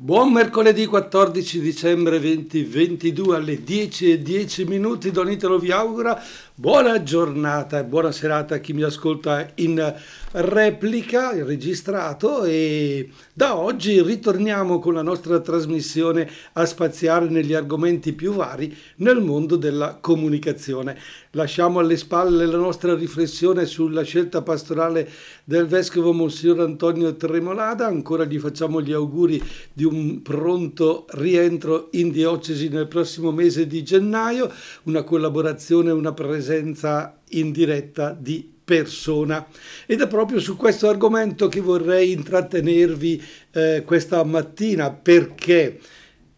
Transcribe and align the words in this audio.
Buon 0.00 0.30
mercoledì 0.30 0.86
14 0.86 1.58
dicembre 1.58 2.20
2022 2.20 3.34
alle 3.34 3.64
10 3.64 4.12
e 4.12 4.22
10 4.22 4.64
minuti. 4.66 5.10
Don 5.10 5.28
Italo 5.28 5.58
vi 5.58 5.72
augura 5.72 6.22
buona 6.60 7.04
giornata 7.04 7.78
e 7.78 7.84
buona 7.84 8.10
serata 8.10 8.56
a 8.56 8.58
chi 8.58 8.72
mi 8.72 8.82
ascolta 8.82 9.48
in 9.56 9.94
replica, 10.32 11.30
registrato 11.44 12.42
e 12.42 13.10
da 13.32 13.56
oggi 13.56 14.02
ritorniamo 14.02 14.80
con 14.80 14.94
la 14.94 15.02
nostra 15.02 15.38
trasmissione 15.38 16.28
a 16.54 16.66
spaziare 16.66 17.28
negli 17.28 17.54
argomenti 17.54 18.12
più 18.12 18.32
vari 18.32 18.76
nel 18.96 19.20
mondo 19.20 19.54
della 19.54 19.98
comunicazione. 20.00 20.98
Lasciamo 21.32 21.78
alle 21.78 21.96
spalle 21.96 22.44
la 22.46 22.56
nostra 22.56 22.96
riflessione 22.96 23.64
sulla 23.64 24.02
scelta 24.02 24.42
pastorale 24.42 25.08
del 25.44 25.66
vescovo 25.66 26.12
Monsignor 26.12 26.60
Antonio 26.60 27.14
Tremolada, 27.14 27.86
ancora 27.86 28.24
gli 28.24 28.38
facciamo 28.40 28.82
gli 28.82 28.92
auguri 28.92 29.40
di 29.72 29.84
un 29.84 30.22
pronto 30.22 31.06
rientro 31.10 31.88
in 31.92 32.10
diocesi 32.10 32.68
nel 32.68 32.88
prossimo 32.88 33.30
mese 33.30 33.68
di 33.68 33.84
gennaio, 33.84 34.50
una 34.84 35.04
collaborazione, 35.04 35.92
una 35.92 36.12
presenza 36.12 36.46
in 36.56 37.52
diretta 37.52 38.16
di 38.18 38.56
persona. 38.64 39.46
Ed 39.86 40.00
è 40.00 40.06
proprio 40.06 40.40
su 40.40 40.56
questo 40.56 40.88
argomento 40.88 41.48
che 41.48 41.60
vorrei 41.60 42.12
intrattenervi 42.12 43.22
eh, 43.52 43.82
questa 43.84 44.22
mattina 44.24 44.90
perché 44.90 45.78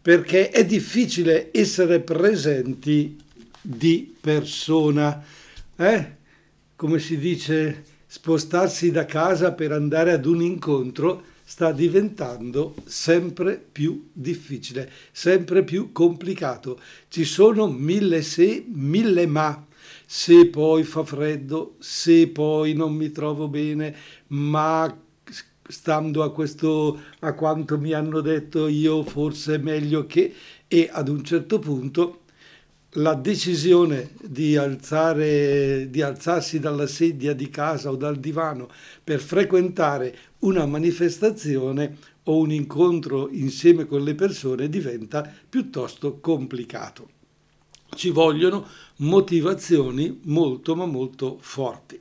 perché 0.02 0.48
è 0.50 0.64
difficile 0.64 1.50
essere 1.52 2.00
presenti 2.00 3.18
di 3.60 4.14
persona. 4.18 5.22
Eh? 5.76 6.16
Come 6.74 6.98
si 6.98 7.18
dice, 7.18 7.84
spostarsi 8.06 8.90
da 8.90 9.04
casa 9.04 9.52
per 9.52 9.72
andare 9.72 10.12
ad 10.12 10.24
un 10.24 10.40
incontro 10.40 11.24
sta 11.44 11.72
diventando 11.72 12.76
sempre 12.86 13.62
più 13.70 14.08
difficile, 14.12 14.90
sempre 15.12 15.64
più 15.64 15.92
complicato. 15.92 16.80
Ci 17.08 17.24
sono 17.24 17.66
mille 17.66 18.22
se, 18.22 18.64
mille 18.66 19.26
ma. 19.26 19.66
Se 20.06 20.48
poi 20.48 20.82
fa 20.84 21.04
freddo, 21.04 21.76
se 21.78 22.28
poi 22.28 22.74
non 22.74 22.94
mi 22.94 23.10
trovo 23.10 23.48
bene, 23.48 23.94
ma 24.28 24.94
stando 25.70 26.22
a 26.22 26.32
questo, 26.32 27.00
a 27.20 27.32
quanto 27.34 27.78
mi 27.78 27.92
hanno 27.92 28.20
detto 28.20 28.66
io, 28.66 29.02
forse 29.04 29.54
è 29.54 29.58
meglio 29.58 30.06
che, 30.06 30.34
e 30.66 30.88
ad 30.90 31.08
un 31.08 31.24
certo 31.24 31.58
punto 31.58 32.20
la 32.94 33.14
decisione 33.14 34.10
di, 34.20 34.56
alzare, 34.56 35.88
di 35.90 36.02
alzarsi 36.02 36.58
dalla 36.58 36.88
sedia 36.88 37.34
di 37.34 37.48
casa 37.48 37.90
o 37.90 37.96
dal 37.96 38.16
divano 38.16 38.68
per 39.02 39.20
frequentare 39.20 40.16
una 40.40 40.66
manifestazione 40.66 41.96
o 42.24 42.38
un 42.38 42.50
incontro 42.50 43.28
insieme 43.30 43.86
con 43.86 44.02
le 44.02 44.14
persone 44.14 44.68
diventa 44.68 45.28
piuttosto 45.48 46.18
complicato. 46.18 47.19
Ci 47.94 48.10
vogliono 48.10 48.66
motivazioni 48.96 50.20
molto 50.24 50.74
ma 50.74 50.86
molto 50.86 51.38
forti. 51.40 52.00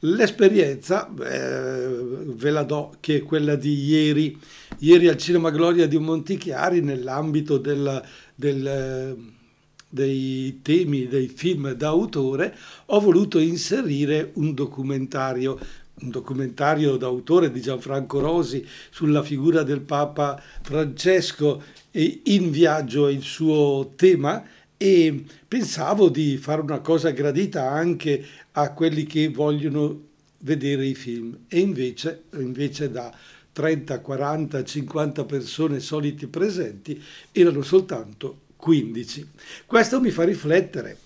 L'esperienza, 0.00 1.08
eh, 1.08 2.24
ve 2.24 2.50
la 2.50 2.62
do, 2.62 2.94
che 3.00 3.16
è 3.16 3.22
quella 3.22 3.54
di 3.54 3.84
ieri, 3.84 4.38
ieri 4.78 5.08
al 5.08 5.16
Cinema 5.16 5.50
Gloria 5.50 5.86
di 5.86 5.98
Montichiari 5.98 6.80
nell'ambito 6.80 7.58
del, 7.58 8.02
del 8.34 9.36
dei 9.88 10.60
temi 10.62 11.08
dei 11.08 11.28
film 11.28 11.72
d'autore, 11.72 12.54
ho 12.86 13.00
voluto 13.00 13.38
inserire 13.38 14.32
un 14.34 14.52
documentario, 14.52 15.58
un 16.00 16.10
documentario 16.10 16.96
d'autore 16.96 17.50
di 17.50 17.60
Gianfranco 17.60 18.20
Rosi 18.20 18.66
sulla 18.90 19.22
figura 19.22 19.62
del 19.62 19.80
Papa 19.80 20.40
Francesco 20.62 21.62
in 21.92 22.50
viaggio 22.50 23.08
il 23.08 23.22
suo 23.22 23.92
tema 23.96 24.44
e 24.78 25.24
pensavo 25.46 26.08
di 26.08 26.36
fare 26.36 26.60
una 26.60 26.78
cosa 26.78 27.10
gradita 27.10 27.68
anche 27.68 28.24
a 28.52 28.72
quelli 28.72 29.04
che 29.04 29.28
vogliono 29.28 30.06
vedere 30.38 30.86
i 30.86 30.94
film 30.94 31.36
e 31.48 31.58
invece, 31.58 32.22
invece 32.34 32.90
da 32.90 33.12
30, 33.52 33.98
40, 33.98 34.64
50 34.64 35.24
persone 35.24 35.80
soliti 35.80 36.28
presenti 36.28 37.02
erano 37.32 37.62
soltanto 37.62 38.42
15. 38.54 39.28
Questo 39.66 40.00
mi 40.00 40.10
fa 40.10 40.22
riflettere 40.22 40.98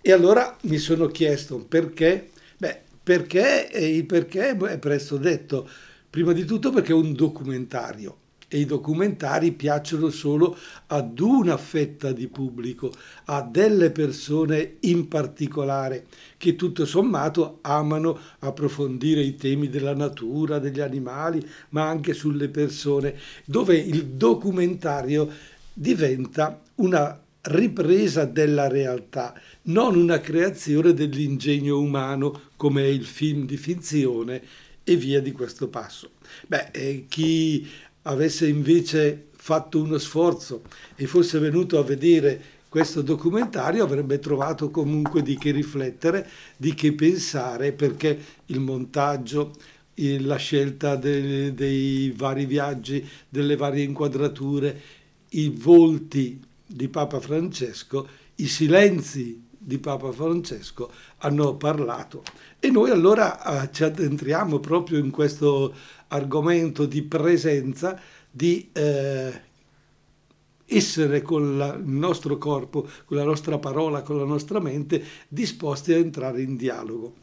e 0.00 0.12
allora 0.12 0.56
mi 0.62 0.78
sono 0.78 1.08
chiesto 1.08 1.58
perché? 1.58 2.30
Beh, 2.56 2.80
perché 3.02 3.68
il 3.72 4.04
perché 4.04 4.50
è 4.50 4.78
presto 4.78 5.16
detto. 5.16 5.68
Prima 6.08 6.32
di 6.32 6.44
tutto 6.44 6.70
perché 6.70 6.92
è 6.92 6.94
un 6.94 7.12
documentario 7.12 8.18
e 8.48 8.60
i 8.60 8.64
documentari 8.64 9.52
piacciono 9.52 10.10
solo 10.10 10.56
ad 10.86 11.18
una 11.18 11.56
fetta 11.56 12.12
di 12.12 12.28
pubblico, 12.28 12.92
a 13.26 13.42
delle 13.42 13.90
persone 13.90 14.76
in 14.80 15.08
particolare 15.08 16.06
che 16.36 16.54
tutto 16.54 16.84
sommato 16.84 17.58
amano 17.62 18.18
approfondire 18.40 19.20
i 19.20 19.34
temi 19.34 19.68
della 19.68 19.94
natura, 19.94 20.58
degli 20.58 20.80
animali, 20.80 21.44
ma 21.70 21.88
anche 21.88 22.14
sulle 22.14 22.48
persone, 22.48 23.18
dove 23.44 23.76
il 23.76 24.04
documentario 24.04 25.28
diventa 25.72 26.60
una 26.76 27.20
ripresa 27.42 28.24
della 28.24 28.68
realtà, 28.68 29.38
non 29.62 29.96
una 29.96 30.20
creazione 30.20 30.94
dell'ingegno 30.94 31.78
umano 31.78 32.42
come 32.56 32.82
è 32.82 32.86
il 32.86 33.04
film 33.04 33.46
di 33.46 33.56
finzione 33.56 34.42
e 34.88 34.96
via 34.96 35.20
di 35.20 35.32
questo 35.32 35.68
passo. 35.68 36.12
Beh, 36.46 36.70
eh, 36.70 37.06
chi 37.08 37.66
avesse 38.06 38.48
invece 38.48 39.28
fatto 39.36 39.80
uno 39.80 39.98
sforzo 39.98 40.62
e 40.94 41.06
fosse 41.06 41.38
venuto 41.38 41.78
a 41.78 41.84
vedere 41.84 42.54
questo 42.68 43.00
documentario 43.00 43.84
avrebbe 43.84 44.18
trovato 44.18 44.70
comunque 44.70 45.22
di 45.22 45.38
che 45.38 45.50
riflettere, 45.50 46.28
di 46.56 46.74
che 46.74 46.92
pensare, 46.92 47.72
perché 47.72 48.18
il 48.46 48.60
montaggio, 48.60 49.52
la 49.94 50.36
scelta 50.36 50.94
dei, 50.96 51.54
dei 51.54 52.12
vari 52.14 52.44
viaggi, 52.44 53.06
delle 53.28 53.56
varie 53.56 53.84
inquadrature, 53.84 54.78
i 55.30 55.48
volti 55.48 56.38
di 56.66 56.88
Papa 56.88 57.18
Francesco, 57.18 58.06
i 58.36 58.46
silenzi 58.46 59.45
di 59.66 59.78
Papa 59.78 60.12
Francesco 60.12 60.92
hanno 61.18 61.56
parlato. 61.56 62.22
E 62.60 62.70
noi 62.70 62.90
allora 62.90 63.64
eh, 63.64 63.72
ci 63.72 63.82
addentriamo 63.82 64.60
proprio 64.60 64.98
in 64.98 65.10
questo 65.10 65.74
argomento 66.06 66.86
di 66.86 67.02
presenza, 67.02 68.00
di 68.30 68.70
eh, 68.72 69.42
essere 70.66 71.20
con 71.22 71.58
la, 71.58 71.74
il 71.74 71.84
nostro 71.84 72.38
corpo, 72.38 72.88
con 73.06 73.16
la 73.16 73.24
nostra 73.24 73.58
parola, 73.58 74.02
con 74.02 74.18
la 74.18 74.24
nostra 74.24 74.60
mente, 74.60 75.02
disposti 75.26 75.92
a 75.92 75.96
entrare 75.96 76.42
in 76.42 76.54
dialogo. 76.54 77.14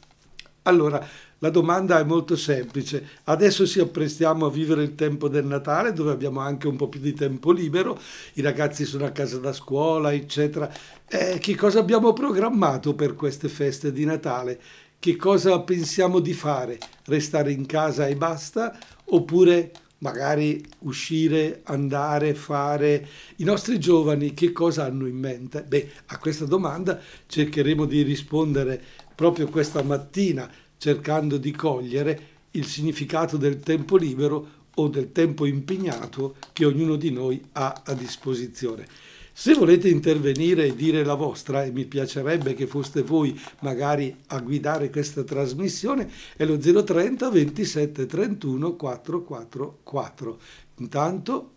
Allora, 0.63 1.05
la 1.43 1.49
domanda 1.49 1.99
è 1.99 2.05
molto 2.05 2.37
semplice. 2.37 3.05
Adesso 3.25 3.67
ci 3.67 3.81
apprestiamo 3.81 4.45
a 4.45 4.49
vivere 4.49 4.81
il 4.81 4.95
tempo 4.95 5.27
del 5.27 5.45
Natale, 5.45 5.91
dove 5.91 6.11
abbiamo 6.11 6.39
anche 6.39 6.69
un 6.69 6.77
po' 6.77 6.87
più 6.87 7.01
di 7.01 7.13
tempo 7.13 7.51
libero, 7.51 7.99
i 8.35 8.41
ragazzi 8.41 8.85
sono 8.85 9.05
a 9.05 9.11
casa 9.11 9.39
da 9.39 9.51
scuola, 9.51 10.13
eccetera. 10.13 10.71
Eh, 11.05 11.39
che 11.39 11.55
cosa 11.55 11.79
abbiamo 11.79 12.13
programmato 12.13 12.95
per 12.95 13.15
queste 13.15 13.49
feste 13.49 13.91
di 13.91 14.05
Natale? 14.05 14.57
Che 14.97 15.17
cosa 15.17 15.59
pensiamo 15.59 16.21
di 16.21 16.31
fare? 16.31 16.77
Restare 17.07 17.51
in 17.51 17.65
casa 17.65 18.07
e 18.07 18.15
basta? 18.15 18.77
Oppure 19.07 19.71
magari 19.97 20.63
uscire, 20.79 21.59
andare, 21.65 22.35
fare. 22.35 23.05
I 23.37 23.43
nostri 23.43 23.79
giovani 23.79 24.33
che 24.33 24.53
cosa 24.53 24.85
hanno 24.85 25.07
in 25.07 25.17
mente? 25.17 25.63
Beh, 25.63 25.89
a 26.05 26.17
questa 26.19 26.45
domanda 26.45 26.97
cercheremo 27.27 27.83
di 27.83 28.01
rispondere 28.01 28.81
proprio 29.13 29.47
questa 29.47 29.83
mattina 29.83 30.49
cercando 30.83 31.37
di 31.37 31.51
cogliere 31.51 32.31
il 32.51 32.65
significato 32.65 33.37
del 33.37 33.59
tempo 33.61 33.95
libero 33.95 34.47
o 34.75 34.89
del 34.89 35.13
tempo 35.13 35.45
impegnato 35.45 36.35
che 36.51 36.65
ognuno 36.65 36.97
di 36.97 37.09
noi 37.09 37.41
ha 37.53 37.83
a 37.85 37.93
disposizione. 37.93 38.85
Se 39.31 39.53
volete 39.53 39.87
intervenire 39.87 40.65
e 40.65 40.75
dire 40.75 41.05
la 41.05 41.13
vostra, 41.13 41.63
e 41.63 41.71
mi 41.71 41.85
piacerebbe 41.85 42.53
che 42.53 42.67
foste 42.67 43.01
voi 43.01 43.39
magari 43.61 44.13
a 44.27 44.41
guidare 44.41 44.89
questa 44.89 45.23
trasmissione, 45.23 46.11
è 46.35 46.43
lo 46.43 46.57
030 46.57 47.29
27 47.29 48.05
31 48.05 48.75
444. 48.75 50.39
Intanto, 50.79 51.51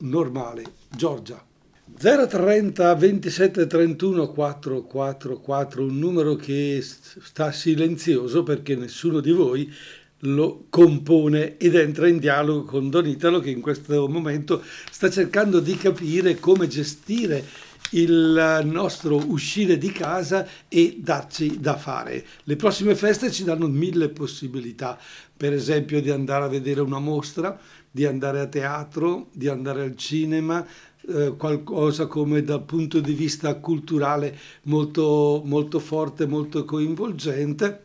normale, 0.00 0.64
Giorgia. 0.94 1.53
030 1.96 2.94
27 2.94 3.66
31 3.66 4.32
444, 4.32 5.84
un 5.84 5.98
numero 5.98 6.34
che 6.34 6.82
sta 6.82 7.52
silenzioso 7.52 8.42
perché 8.42 8.74
nessuno 8.74 9.20
di 9.20 9.30
voi 9.30 9.72
lo 10.20 10.64
compone 10.70 11.58
ed 11.58 11.74
entra 11.74 12.08
in 12.08 12.18
dialogo 12.18 12.64
con 12.64 12.88
Don 12.88 13.06
Italo 13.06 13.40
che 13.40 13.50
in 13.50 13.60
questo 13.60 14.08
momento 14.08 14.62
sta 14.90 15.10
cercando 15.10 15.60
di 15.60 15.76
capire 15.76 16.40
come 16.40 16.66
gestire 16.66 17.44
il 17.90 18.62
nostro 18.64 19.16
uscire 19.28 19.76
di 19.76 19.92
casa 19.92 20.46
e 20.68 20.96
darci 20.98 21.60
da 21.60 21.76
fare. 21.76 22.24
Le 22.44 22.56
prossime 22.56 22.94
feste 22.94 23.30
ci 23.30 23.44
danno 23.44 23.68
mille 23.68 24.08
possibilità, 24.08 24.98
per 25.36 25.52
esempio 25.52 26.00
di 26.00 26.10
andare 26.10 26.44
a 26.44 26.48
vedere 26.48 26.80
una 26.80 26.98
mostra, 26.98 27.58
di 27.90 28.06
andare 28.06 28.40
a 28.40 28.46
teatro, 28.46 29.28
di 29.32 29.46
andare 29.46 29.82
al 29.82 29.96
cinema, 29.96 30.66
eh, 31.08 31.34
qualcosa 31.36 32.06
come 32.06 32.42
dal 32.42 32.62
punto 32.62 33.00
di 33.00 33.12
vista 33.12 33.54
culturale 33.56 34.36
molto, 34.62 35.42
molto 35.44 35.78
forte, 35.78 36.26
molto 36.26 36.64
coinvolgente, 36.64 37.84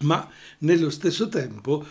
ma 0.00 0.28
nello 0.58 0.90
stesso 0.90 1.28
tempo 1.28 1.84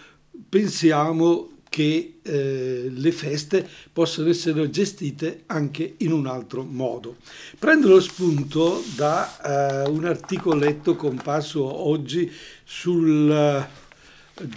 pensiamo 0.49 1.49
che 1.73 2.19
eh, 2.21 2.87
le 2.87 3.11
feste 3.11 3.67
possono 3.91 4.29
essere 4.29 4.69
gestite 4.69 5.43
anche 5.47 5.95
in 5.97 6.11
un 6.11 6.27
altro 6.27 6.63
modo. 6.63 7.15
Prendo 7.57 7.87
lo 7.87 7.99
spunto 7.99 8.83
da 8.95 9.85
eh, 9.85 9.89
un 9.89 10.05
articoletto 10.05 10.95
comparso 10.95 11.63
oggi 11.63 12.31
sul 12.63 13.27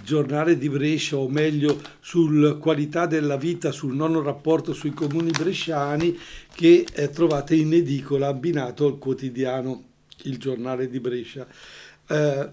giornale 0.03 0.57
di 0.57 0.69
Brescia, 0.69 1.17
o 1.17 1.29
meglio 1.29 1.81
sulla 2.01 2.55
qualità 2.55 3.07
della 3.07 3.37
vita, 3.37 3.73
sul 3.73 3.95
nono 3.95 4.23
rapporto 4.23 4.73
sui 4.73 4.93
comuni 4.93 5.31
bresciani, 5.31 6.19
che 6.55 6.87
eh, 6.93 7.11
trovate 7.11 7.55
in 7.55 7.73
edicola 7.73 8.29
abbinato 8.29 8.87
al 8.87 8.99
quotidiano 8.99 9.85
Il 10.23 10.39
giornale 10.39 10.89
di 10.89 10.99
Brescia. 10.99 11.47
Eh, 12.09 12.49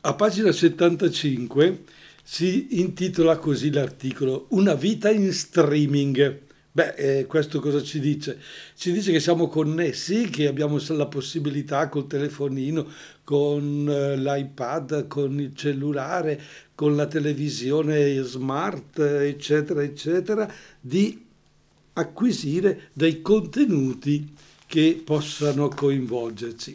a 0.00 0.14
pagina 0.14 0.52
75 0.52 1.82
si 2.22 2.80
intitola 2.80 3.36
così 3.38 3.70
l'articolo 3.70 4.46
Una 4.50 4.74
vita 4.74 5.10
in 5.10 5.32
streaming. 5.32 6.46
Beh, 6.70 6.94
eh, 6.94 7.26
questo 7.26 7.58
cosa 7.58 7.82
ci 7.82 7.98
dice? 7.98 8.38
Ci 8.76 8.92
dice 8.92 9.10
che 9.10 9.18
siamo 9.18 9.48
connessi, 9.48 10.28
che 10.28 10.46
abbiamo 10.46 10.78
la 10.88 11.06
possibilità 11.06 11.88
col 11.88 12.06
telefonino, 12.06 12.86
con 13.28 13.86
eh, 13.86 14.16
l'iPad, 14.16 15.06
con 15.06 15.38
il 15.38 15.54
cellulare, 15.54 16.40
con 16.74 16.96
la 16.96 17.04
televisione 17.04 18.22
smart, 18.22 19.00
eccetera, 19.00 19.82
eccetera, 19.82 20.50
di 20.80 21.26
acquisire 21.92 22.88
dei 22.94 23.20
contenuti 23.20 24.32
che 24.66 25.02
possano 25.04 25.68
coinvolgerci. 25.68 26.74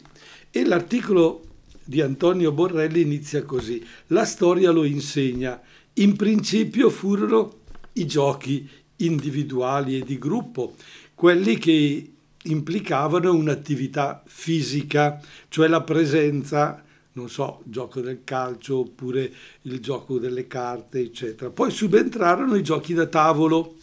E 0.52 0.64
l'articolo 0.64 1.42
di 1.82 2.00
Antonio 2.00 2.52
Borrelli 2.52 3.00
inizia 3.00 3.42
così. 3.42 3.84
La 4.08 4.24
storia 4.24 4.70
lo 4.70 4.84
insegna. 4.84 5.60
In 5.94 6.14
principio 6.14 6.88
furono 6.88 7.62
i 7.94 8.06
giochi 8.06 8.70
individuali 8.98 9.98
e 9.98 10.04
di 10.04 10.18
gruppo, 10.20 10.76
quelli 11.16 11.58
che 11.58 12.13
implicavano 12.44 13.32
un'attività 13.32 14.22
fisica, 14.26 15.20
cioè 15.48 15.68
la 15.68 15.82
presenza, 15.82 16.82
non 17.12 17.28
so, 17.28 17.62
gioco 17.64 18.00
del 18.00 18.22
calcio 18.24 18.78
oppure 18.80 19.32
il 19.62 19.80
gioco 19.80 20.18
delle 20.18 20.46
carte, 20.46 21.00
eccetera. 21.00 21.50
Poi 21.50 21.70
subentrarono 21.70 22.56
i 22.56 22.62
giochi 22.62 22.94
da 22.94 23.06
tavolo 23.06 23.76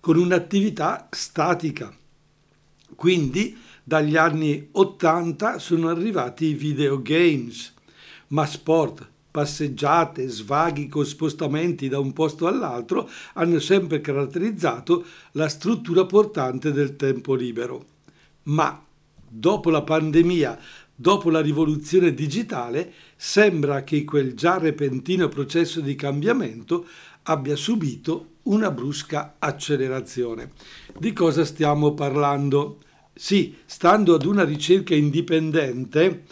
con 0.00 0.16
un'attività 0.16 1.08
statica. 1.10 1.94
Quindi 2.94 3.56
dagli 3.84 4.16
anni 4.16 4.68
80 4.72 5.58
sono 5.58 5.88
arrivati 5.88 6.46
i 6.46 6.54
videogames, 6.54 7.74
ma 8.28 8.46
sport, 8.46 9.06
passeggiate, 9.30 10.28
svaghi 10.28 10.88
con 10.88 11.04
spostamenti 11.04 11.88
da 11.88 11.98
un 11.98 12.12
posto 12.12 12.46
all'altro 12.46 13.08
hanno 13.34 13.58
sempre 13.58 14.00
caratterizzato 14.00 15.04
la 15.32 15.48
struttura 15.48 16.06
portante 16.06 16.72
del 16.72 16.96
tempo 16.96 17.34
libero. 17.34 17.96
Ma 18.48 18.84
dopo 19.28 19.70
la 19.70 19.82
pandemia, 19.82 20.58
dopo 20.94 21.30
la 21.30 21.40
rivoluzione 21.40 22.14
digitale, 22.14 22.92
sembra 23.16 23.84
che 23.84 24.04
quel 24.04 24.34
già 24.34 24.58
repentino 24.58 25.28
processo 25.28 25.80
di 25.80 25.94
cambiamento 25.94 26.86
abbia 27.24 27.56
subito 27.56 28.36
una 28.44 28.70
brusca 28.70 29.36
accelerazione. 29.38 30.52
Di 30.98 31.12
cosa 31.12 31.44
stiamo 31.44 31.92
parlando? 31.92 32.80
Sì, 33.14 33.54
stando 33.66 34.14
ad 34.14 34.24
una 34.24 34.44
ricerca 34.44 34.94
indipendente 34.94 36.24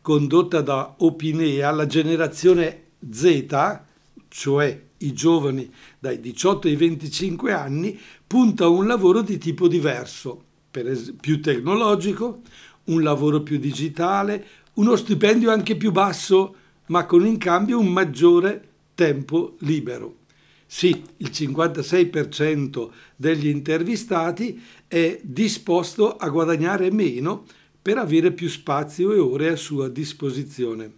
condotta 0.00 0.60
da 0.60 0.94
Opinea, 0.98 1.70
la 1.70 1.86
generazione 1.86 2.82
Z, 3.10 3.80
cioè 4.28 4.82
i 4.98 5.12
giovani 5.12 5.72
dai 5.98 6.20
18 6.20 6.68
ai 6.68 6.76
25 6.76 7.52
anni, 7.52 7.98
punta 8.26 8.64
a 8.64 8.68
un 8.68 8.86
lavoro 8.86 9.22
di 9.22 9.38
tipo 9.38 9.66
diverso, 9.66 10.44
es- 10.80 11.14
più 11.20 11.40
tecnologico, 11.40 12.42
un 12.84 13.02
lavoro 13.02 13.42
più 13.42 13.58
digitale, 13.58 14.46
uno 14.74 14.96
stipendio 14.96 15.50
anche 15.50 15.76
più 15.76 15.92
basso, 15.92 16.54
ma 16.86 17.06
con 17.06 17.26
in 17.26 17.38
cambio 17.38 17.78
un 17.78 17.88
maggiore 17.88 18.68
tempo 18.94 19.56
libero. 19.60 20.22
Sì, 20.66 21.02
il 21.18 21.30
56% 21.30 22.90
degli 23.16 23.46
intervistati 23.46 24.60
è 24.88 25.20
disposto 25.22 26.16
a 26.16 26.28
guadagnare 26.28 26.90
meno 26.90 27.44
per 27.80 27.98
avere 27.98 28.32
più 28.32 28.48
spazio 28.48 29.12
e 29.12 29.18
ore 29.18 29.50
a 29.50 29.56
sua 29.56 29.88
disposizione. 29.88 30.92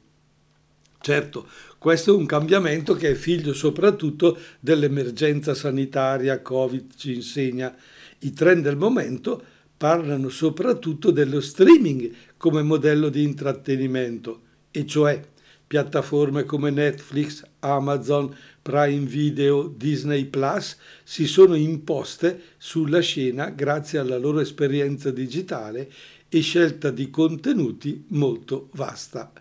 Certo, 1.00 1.46
questo 1.78 2.12
è 2.12 2.16
un 2.16 2.26
cambiamento 2.26 2.94
che 2.94 3.10
è 3.10 3.14
figlio 3.14 3.52
soprattutto 3.52 4.38
dell'emergenza 4.60 5.54
sanitaria 5.54 6.40
Covid 6.40 6.94
ci 6.96 7.14
insegna. 7.14 7.74
I 8.20 8.32
trend 8.32 8.62
del 8.62 8.76
momento 8.76 9.44
parlano 9.76 10.28
soprattutto 10.28 11.10
dello 11.10 11.40
streaming 11.40 12.10
come 12.36 12.62
modello 12.62 13.08
di 13.08 13.22
intrattenimento, 13.22 14.42
e 14.70 14.86
cioè 14.86 15.22
piattaforme 15.66 16.44
come 16.44 16.70
Netflix, 16.70 17.42
Amazon, 17.60 18.34
Prime 18.62 19.04
Video, 19.04 19.66
Disney 19.68 20.26
Plus 20.26 20.76
si 21.02 21.26
sono 21.26 21.54
imposte 21.54 22.40
sulla 22.56 23.00
scena 23.00 23.50
grazie 23.50 23.98
alla 23.98 24.18
loro 24.18 24.40
esperienza 24.40 25.10
digitale 25.10 25.90
e 26.28 26.40
scelta 26.40 26.90
di 26.90 27.10
contenuti 27.10 28.04
molto 28.08 28.68
vasta. 28.72 29.32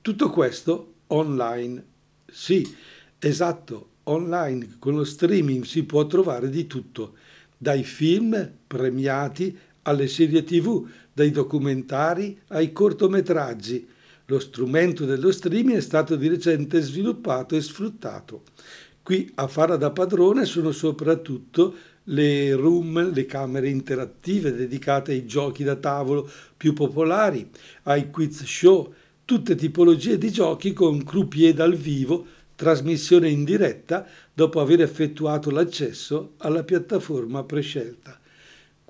Tutto 0.00 0.30
questo 0.30 0.94
online. 1.08 1.84
Sì, 2.26 2.74
esatto, 3.18 3.88
online 4.04 4.76
con 4.78 4.94
lo 4.94 5.04
streaming 5.04 5.64
si 5.64 5.84
può 5.84 6.06
trovare 6.06 6.48
di 6.48 6.66
tutto, 6.66 7.16
dai 7.56 7.84
film 7.84 8.50
premiati 8.66 9.56
alle 9.82 10.08
serie 10.08 10.44
tv, 10.44 10.86
dai 11.12 11.30
documentari 11.30 12.38
ai 12.48 12.72
cortometraggi 12.72 13.88
lo 14.26 14.38
strumento 14.38 15.04
dello 15.04 15.30
streaming 15.30 15.76
è 15.76 15.82
stato 15.82 16.16
di 16.16 16.28
recente 16.28 16.80
sviluppato 16.80 17.54
e 17.56 17.60
sfruttato. 17.60 18.44
Qui 19.02 19.30
a 19.34 19.46
fare 19.46 19.76
da 19.76 19.90
padrone 19.90 20.44
sono 20.44 20.70
soprattutto 20.70 21.74
le 22.04 22.54
room, 22.54 23.12
le 23.12 23.26
camere 23.26 23.68
interattive 23.68 24.54
dedicate 24.54 25.12
ai 25.12 25.26
giochi 25.26 25.64
da 25.64 25.76
tavolo 25.76 26.28
più 26.56 26.72
popolari, 26.72 27.48
ai 27.84 28.10
quiz 28.10 28.44
show, 28.44 28.94
tutte 29.24 29.54
tipologie 29.54 30.16
di 30.18 30.30
giochi 30.30 30.72
con 30.72 31.04
croupier 31.04 31.52
dal 31.52 31.74
vivo, 31.74 32.24
trasmissione 32.54 33.28
in 33.28 33.44
diretta 33.44 34.06
dopo 34.32 34.60
aver 34.60 34.82
effettuato 34.82 35.50
l'accesso 35.50 36.34
alla 36.38 36.62
piattaforma 36.62 37.42
prescelta. 37.42 38.20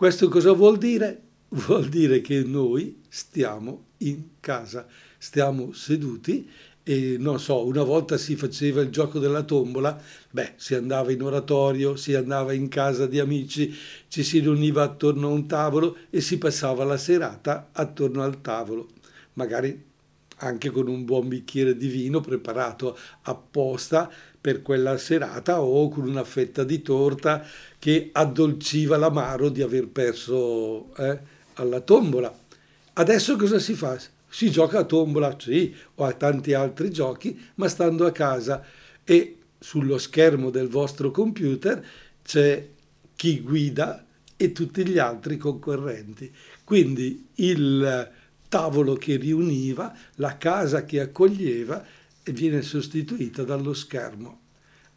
Questo 0.03 0.29
cosa 0.29 0.51
vuol 0.51 0.79
dire? 0.79 1.21
Vuol 1.51 1.89
dire 1.89 2.21
che 2.23 2.43
noi 2.43 3.03
stiamo 3.09 3.85
in 3.99 4.41
casa 4.41 4.85
stiamo 5.17 5.71
seduti 5.71 6.51
e 6.83 7.15
non 7.21 7.39
so, 7.39 7.65
una 7.65 7.85
volta 7.85 8.17
si 8.17 8.35
faceva 8.35 8.81
il 8.81 8.89
gioco 8.89 9.21
della 9.21 9.45
tombola, 9.45 9.97
beh, 10.29 10.55
si 10.57 10.75
andava 10.75 11.13
in 11.13 11.23
oratorio, 11.23 11.95
si 11.95 12.17
andava 12.17 12.53
in 12.53 12.67
casa 12.67 13.07
di 13.07 13.21
amici, 13.21 13.73
ci 14.09 14.25
si 14.25 14.41
riuniva 14.41 14.83
attorno 14.83 15.29
a 15.29 15.31
un 15.31 15.47
tavolo 15.47 15.97
e 16.11 16.21
si 16.21 16.37
passava 16.37 16.83
la 16.83 16.97
serata 16.97 17.69
attorno 17.71 18.25
al 18.25 18.41
tavolo, 18.41 18.89
magari 19.35 19.91
anche 20.39 20.71
con 20.71 20.89
un 20.89 21.05
buon 21.05 21.29
bicchiere 21.29 21.77
di 21.77 21.87
vino 21.87 22.21
preparato 22.21 22.99
apposta 23.23 24.11
per 24.43 24.61
quella 24.61 24.99
serata 24.99 25.63
o 25.63 25.89
con 25.89 26.07
una 26.07 26.25
fetta 26.25 26.65
di 26.65 26.83
torta 26.83 27.47
che 27.79 28.11
addolciva 28.13 28.99
l'amaro 28.99 29.49
di 29.49 29.63
aver 29.63 29.87
perso 29.87 30.95
eh, 30.97 31.19
alla 31.55 31.81
tombola. 31.81 32.37
Adesso 32.95 33.37
cosa 33.37 33.59
si 33.59 33.73
fa? 33.75 33.97
si 34.33 34.51
gioca 34.51 34.79
a 34.79 34.85
tombola, 34.85 35.37
sì, 35.39 35.75
o 35.97 36.05
a 36.05 36.13
tanti 36.15 36.55
altri 36.55 36.91
giochi, 36.91 37.39
ma 37.57 37.69
stando 37.69 38.07
a 38.07 38.13
casa 38.13 38.65
e 39.05 39.37
sullo 39.59 39.99
schermo 39.99 40.49
del 40.49 40.69
vostro 40.69 41.11
computer 41.11 41.85
c'è 42.25 42.67
chi 43.15 43.41
guida 43.43 44.07
e 44.35 44.53
tutti 44.53 44.87
gli 44.87 44.99
altri 44.99 45.37
concorrenti. 45.37 46.33
Quindi 46.65 47.29
il 47.37 48.11
tavolo 48.49 48.95
che 48.95 49.17
riuniva, 49.17 49.95
la 50.15 50.39
casa 50.39 50.87
che 50.87 51.01
accoglieva 51.01 51.85
viene 52.31 52.63
sostituita 52.63 53.43
dallo 53.43 53.75
schermo. 53.75 54.41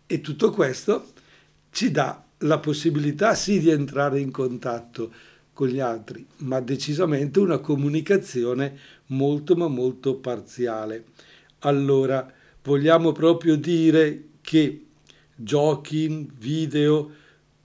E 0.05 0.21
tutto 0.21 0.51
questo 0.51 1.07
ci 1.71 1.89
dà 1.89 2.23
la 2.39 2.59
possibilità 2.59 3.33
sì 3.33 3.59
di 3.59 3.69
entrare 3.69 4.19
in 4.19 4.29
contatto 4.29 5.11
con 5.51 5.67
gli 5.67 5.79
altri, 5.79 6.25
ma 6.37 6.59
decisamente 6.59 7.39
una 7.39 7.59
comunicazione 7.59 8.77
molto 9.07 9.55
ma 9.55 9.67
molto 9.67 10.15
parziale. 10.15 11.05
Allora, 11.59 12.31
vogliamo 12.61 13.13
proprio 13.13 13.55
dire 13.55 14.25
che 14.41 14.85
giochi, 15.33 16.29
video, 16.37 17.11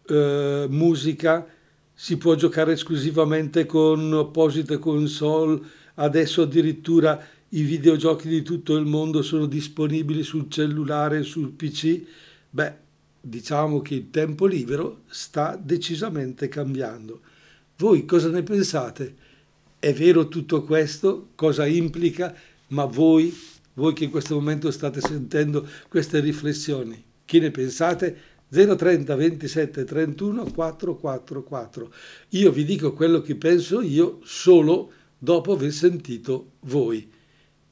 eh, 0.07 0.67
musica, 0.69 1.47
si 1.93 2.17
può 2.17 2.35
giocare 2.35 2.73
esclusivamente 2.73 3.67
con 3.67 4.13
apposite 4.15 4.79
console, 4.79 5.61
adesso 5.97 6.43
addirittura 6.43 7.23
i 7.53 7.63
videogiochi 7.63 8.29
di 8.29 8.43
tutto 8.43 8.77
il 8.77 8.87
mondo 8.87 9.23
sono 9.23 9.47
disponibili 9.47 10.23
sul 10.23 10.49
cellulare, 10.49 11.25
sul 11.25 11.51
PC, 11.51 12.01
beh, 12.49 12.75
diciamo 13.21 13.83
che 13.83 13.95
il 13.95 14.11
tempo 14.11 14.47
libero 14.47 15.03
sta 15.07 15.59
decisamente 15.61 16.49
cambiando. 16.49 17.21
Voi 17.79 18.05
cosa 18.05 18.29
ne 18.29 18.45
pensate? 18.45 19.15
È 19.81 19.93
vero 19.93 20.29
tutto 20.29 20.63
questo? 20.63 21.31
Cosa 21.35 21.67
implica? 21.67 22.33
Ma 22.69 22.85
voi, 22.85 23.37
voi 23.75 23.95
che 23.95 24.05
in 24.05 24.11
questo 24.11 24.37
momento 24.37 24.71
state 24.71 25.01
sentendo 25.01 25.67
queste 25.89 26.21
riflessioni, 26.21 27.03
che 27.25 27.41
ne 27.41 27.51
pensate? 27.51 28.17
030 28.49 29.15
27 29.15 29.85
31 29.85 30.53
444. 30.53 31.93
Io 32.31 32.53
vi 32.53 32.65
dico 32.65 32.93
quello 32.93 33.21
che 33.23 33.35
penso 33.35 33.81
io 33.81 34.21
solo 34.23 34.93
dopo 35.19 35.53
aver 35.53 35.73
sentito 35.73 36.53
voi. 36.61 37.19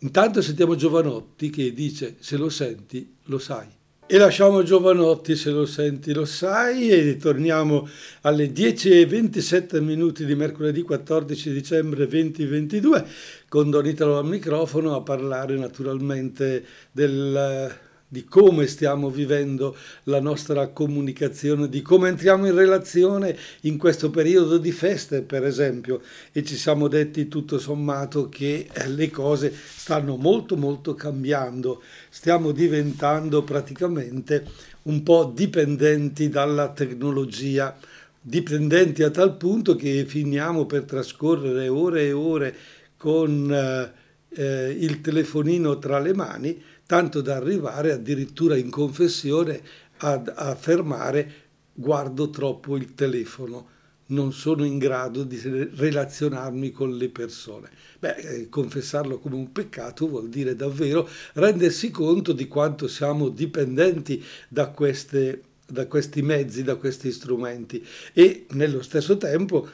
Intanto 0.01 0.41
sentiamo 0.43 0.77
Giovanotti 0.77 1.51
che 1.51 1.73
dice 1.73 2.17
se 2.21 2.37
lo 2.37 2.49
senti 2.49 3.17
lo 3.25 3.39
sai. 3.39 3.67
E 4.11 4.17
lasciamo 4.17 4.63
Giovanotti 4.63 5.37
se 5.37 5.51
lo 5.51 5.67
senti 5.67 6.15
lo 6.15 6.25
sai 6.25 6.89
e 6.89 7.17
torniamo 7.17 7.87
alle 8.23 8.51
10.27 8.53 9.83
minuti 9.83 10.25
di 10.25 10.35
mercoledì 10.35 10.83
14 10.83 11.53
dicembre 11.53 12.07
2022 12.07 13.07
con 13.49 13.69
Don 13.69 13.85
al 13.85 14.25
microfono 14.25 14.95
a 14.95 15.03
parlare 15.03 15.57
naturalmente 15.57 16.65
del 16.91 17.71
di 18.11 18.25
come 18.25 18.67
stiamo 18.67 19.11
vivendo 19.11 19.77
la 20.05 20.19
nostra 20.19 20.69
comunicazione, 20.69 21.69
di 21.69 21.83
come 21.83 22.09
entriamo 22.09 22.47
in 22.47 22.55
relazione 22.55 23.37
in 23.63 23.77
questo 23.77 24.09
periodo 24.09 24.57
di 24.57 24.73
feste, 24.73 25.21
per 25.21 25.45
esempio, 25.45 26.01
e 26.33 26.43
ci 26.43 26.57
siamo 26.57 26.89
detti 26.89 27.29
tutto 27.29 27.59
sommato 27.59 28.31
che 28.31 28.67
eh, 28.73 28.89
le 28.89 29.11
cose 29.11 29.53
stanno 29.53 30.17
molto 30.17 30.57
molto 30.57 30.95
cambiando, 30.95 31.83
stiamo 32.09 32.53
diventando 32.53 33.43
praticamente 33.43 34.47
un 34.83 35.03
po' 35.03 35.31
dipendenti 35.35 36.31
dalla 36.31 36.71
tecnologia, 36.71 37.77
dipendenti 38.19 39.03
a 39.03 39.11
tal 39.11 39.37
punto 39.37 39.77
che 39.77 40.07
finiamo 40.07 40.65
per 40.65 40.85
trascorrere 40.85 41.69
ore 41.69 42.07
e 42.07 42.13
ore 42.13 42.57
con 42.97 43.53
eh, 43.53 43.93
eh, 44.31 44.77
il 44.79 45.01
telefonino 45.03 45.79
tra 45.79 45.99
le 45.99 46.15
mani 46.15 46.63
tanto 46.89 47.21
da 47.21 47.37
arrivare 47.37 47.93
addirittura 47.93 48.57
in 48.57 48.71
confessione 48.71 49.61
ad 49.99 50.33
affermare 50.35 51.33
guardo 51.75 52.31
troppo 52.31 52.77
il 52.77 52.95
telefono, 52.95 53.69
non 54.07 54.33
sono 54.33 54.65
in 54.65 54.79
grado 54.79 55.23
di 55.23 55.39
relazionarmi 55.39 56.71
con 56.71 56.97
le 56.97 57.11
persone. 57.11 57.69
Beh, 57.99 58.15
eh, 58.15 58.49
confessarlo 58.49 59.19
come 59.19 59.35
un 59.35 59.53
peccato 59.53 60.09
vuol 60.09 60.31
dire 60.31 60.57
davvero 60.57 61.07
rendersi 61.35 61.91
conto 61.91 62.33
di 62.33 62.49
quanto 62.49 62.89
siamo 62.89 63.29
dipendenti 63.29 64.25
da, 64.49 64.69
queste, 64.69 65.43
da 65.67 65.87
questi 65.87 66.23
mezzi, 66.23 66.63
da 66.63 66.77
questi 66.77 67.13
strumenti 67.13 67.87
e 68.15 68.47
nello 68.53 68.81
stesso 68.81 69.19
tempo 69.19 69.69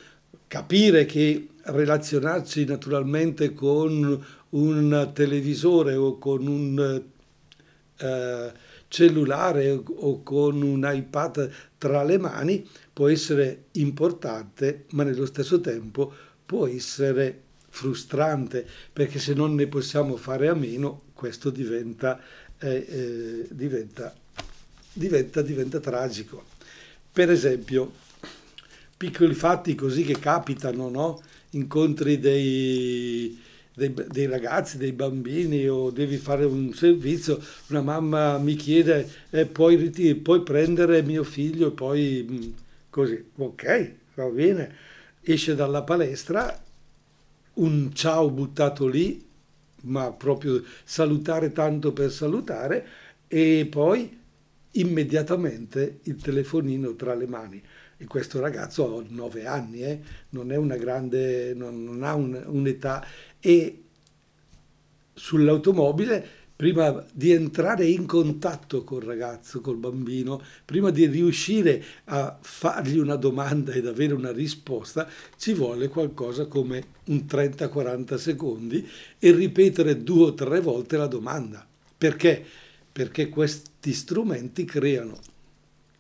capire 0.49 1.04
che 1.04 1.47
relazionarci 1.62 2.64
naturalmente 2.64 3.54
con 3.54 4.25
un 4.54 5.11
televisore 5.14 5.94
o 5.94 6.18
con 6.18 6.46
un 6.46 7.02
eh, 7.96 8.52
cellulare 8.88 9.70
o 9.70 10.23
con 10.23 10.62
un 10.62 10.88
iPad 10.90 11.50
tra 11.78 12.02
le 12.04 12.18
mani 12.18 12.66
può 12.92 13.08
essere 13.08 13.64
importante, 13.73 14.84
ma 14.90 15.02
nello 15.02 15.26
stesso 15.26 15.61
tempo 15.61 16.12
può 16.46 16.66
essere 16.66 17.42
frustrante, 17.68 18.64
perché 18.92 19.18
se 19.18 19.34
non 19.34 19.54
ne 19.56 19.66
possiamo 19.66 20.16
fare 20.16 20.49
a 20.49 20.54
meno, 20.54 21.06
questo 21.12 21.50
diventa, 21.50 22.20
eh, 22.58 22.87
eh, 22.88 23.49
diventa, 23.50 24.14
diventa, 24.92 25.42
diventa 25.42 25.80
tragico. 25.80 26.44
Per 27.11 27.30
esempio, 27.30 27.92
piccoli 28.96 29.34
fatti 29.34 29.75
così 29.75 30.04
che 30.04 30.20
capitano, 30.20 30.88
no? 30.88 31.20
incontri 31.50 32.20
dei, 32.20 33.40
dei, 33.75 33.93
dei, 33.93 34.26
ragazzi, 34.26 34.78
dei 34.78 34.93
bambini 34.93 35.66
o 35.69 35.90
devi 35.90 36.16
fare 36.16 36.45
un 36.45 36.73
servizio, 36.73 37.43
una 37.69 37.83
mamma 37.83 38.38
mi 38.38 38.54
chiede 38.54 39.09
eh, 39.31 39.47
puoi, 39.47 39.90
puoi 40.23 40.43
prendere 40.43 41.02
mio 41.02 41.25
figlio 41.25 41.69
e 41.69 41.73
poi 41.73 42.26
mm, 42.31 42.52
così, 42.90 43.25
ok, 43.37 43.93
va 44.14 44.26
bene, 44.26 44.75
esce 45.21 45.54
dalla 45.54 45.83
palestra, 45.83 46.62
un 47.54 47.93
ciao 47.95 48.31
buttato 48.31 48.87
lì, 48.87 49.23
ma 49.83 50.12
proprio 50.12 50.62
salutare 50.85 51.52
tanto 51.52 51.93
per 51.93 52.11
salutare 52.11 52.87
e 53.26 53.66
poi 53.69 54.23
immediatamente 54.73 56.00
il 56.04 56.16
telefonino 56.16 56.95
tra 56.95 57.14
le 57.14 57.26
mani. 57.26 57.62
E 57.97 58.07
questo 58.07 58.40
ragazzo 58.40 58.99
ha 58.99 59.04
nove 59.09 59.47
anni, 59.47 59.83
eh? 59.83 60.00
non 60.31 60.50
è 60.50 60.57
una 60.57 60.76
grande, 60.76 61.54
non, 61.54 61.85
non 61.85 62.02
ha 62.02 62.14
un, 62.14 62.43
un'età 62.47 63.07
e 63.46 63.82
sull'automobile 65.12 66.26
prima 66.56 67.04
di 67.12 67.32
entrare 67.32 67.84
in 67.84 68.06
contatto 68.06 68.84
col 68.84 69.02
ragazzo, 69.02 69.60
col 69.60 69.76
bambino, 69.76 70.40
prima 70.64 70.88
di 70.88 71.04
riuscire 71.04 71.84
a 72.04 72.38
fargli 72.40 72.96
una 72.96 73.16
domanda 73.16 73.72
ed 73.72 73.86
avere 73.86 74.14
una 74.14 74.32
risposta, 74.32 75.06
ci 75.36 75.52
vuole 75.52 75.88
qualcosa 75.88 76.46
come 76.46 76.82
un 77.06 77.26
30-40 77.28 78.14
secondi 78.14 78.88
e 79.18 79.32
ripetere 79.32 80.02
due 80.02 80.26
o 80.26 80.34
tre 80.34 80.60
volte 80.60 80.96
la 80.96 81.06
domanda. 81.06 81.66
Perché? 81.98 82.42
Perché 82.90 83.28
questi 83.28 83.92
strumenti 83.92 84.64
creano, 84.64 85.18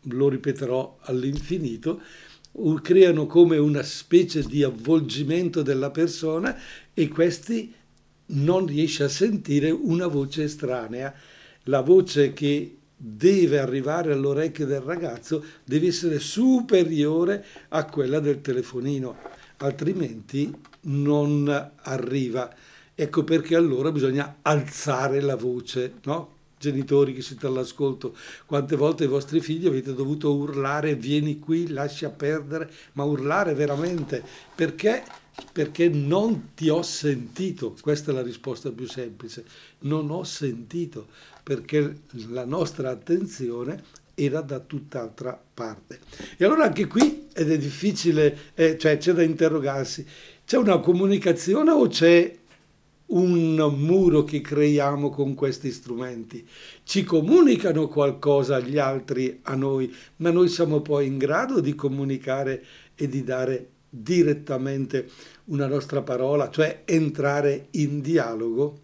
lo 0.02 0.28
ripeterò 0.30 0.98
all'infinito, 1.02 2.00
creano 2.82 3.26
come 3.26 3.56
una 3.58 3.82
specie 3.82 4.42
di 4.44 4.62
avvolgimento 4.62 5.62
della 5.62 5.90
persona 5.90 6.56
e 6.94 7.08
questi 7.08 7.74
non 8.26 8.66
riesce 8.66 9.04
a 9.04 9.08
sentire 9.08 9.70
una 9.70 10.06
voce 10.06 10.44
estranea. 10.44 11.12
La 11.64 11.80
voce 11.80 12.32
che 12.32 12.76
deve 12.96 13.58
arrivare 13.58 14.12
all'orecchio 14.12 14.66
del 14.66 14.80
ragazzo 14.80 15.44
deve 15.64 15.88
essere 15.88 16.18
superiore 16.20 17.44
a 17.68 17.84
quella 17.84 18.20
del 18.20 18.40
telefonino, 18.40 19.16
altrimenti 19.58 20.54
non 20.82 21.72
arriva. 21.82 22.54
Ecco 22.94 23.24
perché 23.24 23.56
allora 23.56 23.90
bisogna 23.90 24.36
alzare 24.42 25.20
la 25.20 25.36
voce, 25.36 25.94
no? 26.04 26.32
Genitori 26.56 27.12
che 27.12 27.20
siete 27.20 27.46
all'ascolto, 27.46 28.16
quante 28.46 28.76
volte 28.76 29.04
i 29.04 29.08
vostri 29.08 29.40
figli 29.40 29.66
avete 29.66 29.92
dovuto 29.92 30.34
urlare 30.34 30.94
vieni 30.94 31.38
qui, 31.38 31.68
lascia 31.68 32.08
perdere, 32.08 32.70
ma 32.92 33.04
urlare 33.04 33.52
veramente, 33.52 34.22
perché 34.54 35.02
perché 35.52 35.88
non 35.88 36.50
ti 36.54 36.68
ho 36.68 36.82
sentito. 36.82 37.74
Questa 37.80 38.10
è 38.10 38.14
la 38.14 38.22
risposta 38.22 38.70
più 38.70 38.86
semplice. 38.86 39.44
Non 39.80 40.10
ho 40.10 40.24
sentito 40.24 41.08
perché 41.42 42.02
la 42.28 42.44
nostra 42.44 42.90
attenzione 42.90 43.82
era 44.14 44.40
da 44.40 44.60
tutt'altra 44.60 45.40
parte. 45.54 46.00
E 46.36 46.44
allora 46.44 46.64
anche 46.64 46.86
qui 46.86 47.26
ed 47.32 47.50
è 47.50 47.58
difficile, 47.58 48.52
eh, 48.54 48.78
cioè 48.78 48.96
c'è 48.96 49.12
da 49.12 49.22
interrogarsi, 49.22 50.06
c'è 50.46 50.56
una 50.56 50.78
comunicazione 50.78 51.70
o 51.70 51.88
c'è 51.88 52.36
un 53.06 53.54
muro 53.76 54.24
che 54.24 54.40
creiamo 54.40 55.10
con 55.10 55.34
questi 55.34 55.70
strumenti? 55.72 56.46
Ci 56.84 57.02
comunicano 57.04 57.88
qualcosa 57.88 58.60
gli 58.60 58.78
altri 58.78 59.40
a 59.42 59.54
noi, 59.54 59.92
ma 60.16 60.30
noi 60.30 60.48
siamo 60.48 60.80
poi 60.80 61.06
in 61.06 61.18
grado 61.18 61.60
di 61.60 61.74
comunicare 61.74 62.64
e 62.94 63.08
di 63.08 63.24
dare 63.24 63.68
direttamente 64.02 65.08
una 65.46 65.66
nostra 65.66 66.02
parola, 66.02 66.50
cioè 66.50 66.82
entrare 66.84 67.68
in 67.72 68.00
dialogo, 68.00 68.82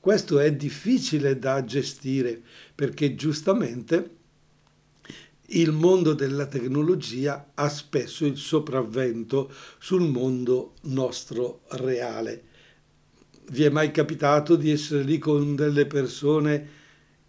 questo 0.00 0.38
è 0.38 0.52
difficile 0.54 1.38
da 1.38 1.64
gestire 1.64 2.40
perché 2.74 3.14
giustamente 3.14 4.10
il 5.50 5.72
mondo 5.72 6.12
della 6.12 6.46
tecnologia 6.46 7.50
ha 7.54 7.68
spesso 7.68 8.24
il 8.24 8.36
sopravvento 8.36 9.52
sul 9.78 10.02
mondo 10.02 10.74
nostro 10.82 11.62
reale. 11.70 12.44
Vi 13.50 13.62
è 13.62 13.68
mai 13.68 13.90
capitato 13.92 14.56
di 14.56 14.70
essere 14.70 15.02
lì 15.02 15.18
con 15.18 15.54
delle 15.54 15.86
persone, 15.86 16.68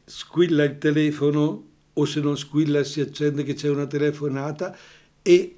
squilla 0.04 0.64
il 0.64 0.78
telefono 0.78 1.66
o 1.94 2.06
se 2.06 2.20
non 2.22 2.38
squilla 2.38 2.84
si 2.84 3.02
accende 3.02 3.44
che 3.44 3.54
c'è 3.54 3.70
una 3.70 3.88
telefonata 3.88 4.76
e 5.22 5.57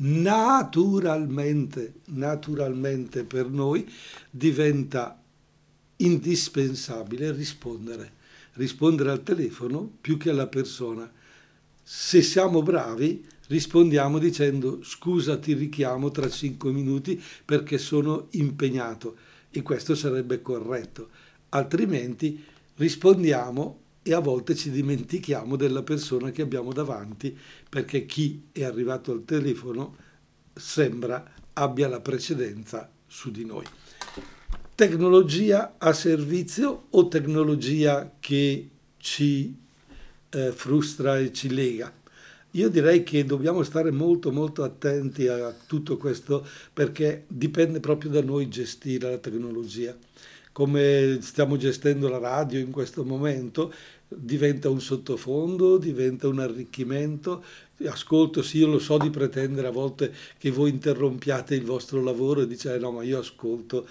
naturalmente, 0.00 1.94
naturalmente 2.06 3.24
per 3.24 3.48
noi 3.48 3.90
diventa 4.30 5.20
indispensabile 5.96 7.32
rispondere, 7.32 8.12
rispondere 8.54 9.10
al 9.10 9.22
telefono 9.22 9.90
più 10.00 10.16
che 10.16 10.30
alla 10.30 10.46
persona, 10.46 11.10
Se 11.90 12.20
siamo 12.20 12.62
bravi, 12.62 13.24
rispondiamo 13.46 14.18
dicendo 14.18 14.80
scusa 14.82 15.38
ti 15.38 15.54
richiamo 15.54 16.10
tra 16.10 16.28
cinque 16.28 16.70
minuti 16.70 17.18
perché 17.46 17.78
sono 17.78 18.26
impegnato 18.32 19.16
e 19.50 19.62
questo 19.62 19.94
sarebbe 19.94 20.42
corretto. 20.42 21.08
Altrimenti 21.48 22.44
rispondiamo 22.76 23.80
e 24.08 24.14
a 24.14 24.20
volte 24.20 24.54
ci 24.54 24.70
dimentichiamo 24.70 25.54
della 25.56 25.82
persona 25.82 26.30
che 26.30 26.40
abbiamo 26.40 26.72
davanti 26.72 27.36
perché 27.68 28.06
chi 28.06 28.44
è 28.52 28.64
arrivato 28.64 29.12
al 29.12 29.26
telefono 29.26 29.96
sembra 30.54 31.30
abbia 31.52 31.88
la 31.88 32.00
precedenza 32.00 32.90
su 33.06 33.30
di 33.30 33.44
noi. 33.44 33.66
Tecnologia 34.74 35.74
a 35.76 35.92
servizio 35.92 36.86
o 36.88 37.08
tecnologia 37.08 38.14
che 38.18 38.70
ci 38.96 39.54
eh, 40.30 40.52
frustra 40.52 41.18
e 41.18 41.30
ci 41.30 41.50
lega? 41.50 41.92
Io 42.52 42.70
direi 42.70 43.02
che 43.02 43.26
dobbiamo 43.26 43.62
stare 43.62 43.90
molto 43.90 44.32
molto 44.32 44.62
attenti 44.62 45.26
a 45.26 45.54
tutto 45.66 45.98
questo 45.98 46.46
perché 46.72 47.24
dipende 47.28 47.78
proprio 47.78 48.10
da 48.10 48.22
noi 48.22 48.48
gestire 48.48 49.10
la 49.10 49.18
tecnologia. 49.18 49.94
Come 50.50 51.18
stiamo 51.20 51.56
gestendo 51.56 52.08
la 52.08 52.18
radio 52.18 52.58
in 52.58 52.72
questo 52.72 53.04
momento, 53.04 53.72
diventa 54.08 54.70
un 54.70 54.80
sottofondo, 54.80 55.76
diventa 55.76 56.28
un 56.28 56.40
arricchimento. 56.40 57.44
Ascolto, 57.84 58.42
sì, 58.42 58.58
io 58.58 58.66
lo 58.66 58.78
so 58.78 58.98
di 58.98 59.10
pretendere 59.10 59.68
a 59.68 59.70
volte 59.70 60.12
che 60.38 60.50
voi 60.50 60.70
interrompiate 60.70 61.54
il 61.54 61.64
vostro 61.64 62.02
lavoro 62.02 62.42
e 62.42 62.46
diciate 62.46 62.78
no, 62.78 62.92
ma 62.92 63.02
io 63.02 63.18
ascolto, 63.18 63.86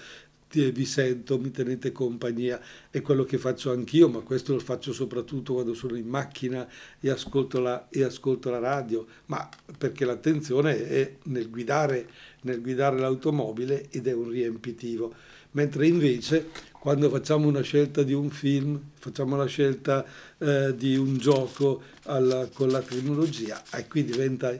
vi 0.50 0.84
sento, 0.84 1.38
mi 1.38 1.50
tenete 1.50 1.92
compagnia, 1.92 2.60
è 2.90 3.00
quello 3.02 3.24
che 3.24 3.38
faccio 3.38 3.70
anch'io, 3.70 4.08
ma 4.08 4.20
questo 4.20 4.54
lo 4.54 4.60
faccio 4.60 4.92
soprattutto 4.92 5.54
quando 5.54 5.74
sono 5.74 5.96
in 5.96 6.06
macchina 6.06 6.66
e 7.00 7.10
ascolto 7.10 7.60
la, 7.60 7.88
e 7.90 8.02
ascolto 8.02 8.50
la 8.50 8.58
radio, 8.58 9.06
ma 9.26 9.48
perché 9.76 10.04
l'attenzione 10.04 10.86
è 10.88 11.16
nel 11.24 11.50
guidare, 11.50 12.08
nel 12.42 12.60
guidare 12.60 12.98
l'automobile 12.98 13.88
ed 13.90 14.06
è 14.06 14.12
un 14.12 14.30
riempitivo 14.30 15.14
mentre 15.52 15.86
invece 15.86 16.50
quando 16.80 17.10
facciamo 17.10 17.48
una 17.48 17.60
scelta 17.60 18.02
di 18.02 18.12
un 18.12 18.30
film, 18.30 18.80
facciamo 18.94 19.36
la 19.36 19.46
scelta 19.46 20.04
eh, 20.38 20.74
di 20.76 20.96
un 20.96 21.18
gioco 21.18 21.82
alla, 22.04 22.48
con 22.52 22.68
la 22.68 22.80
tecnologia 22.80 23.62
e 23.72 23.86
qui 23.88 24.04
diventa 24.04 24.58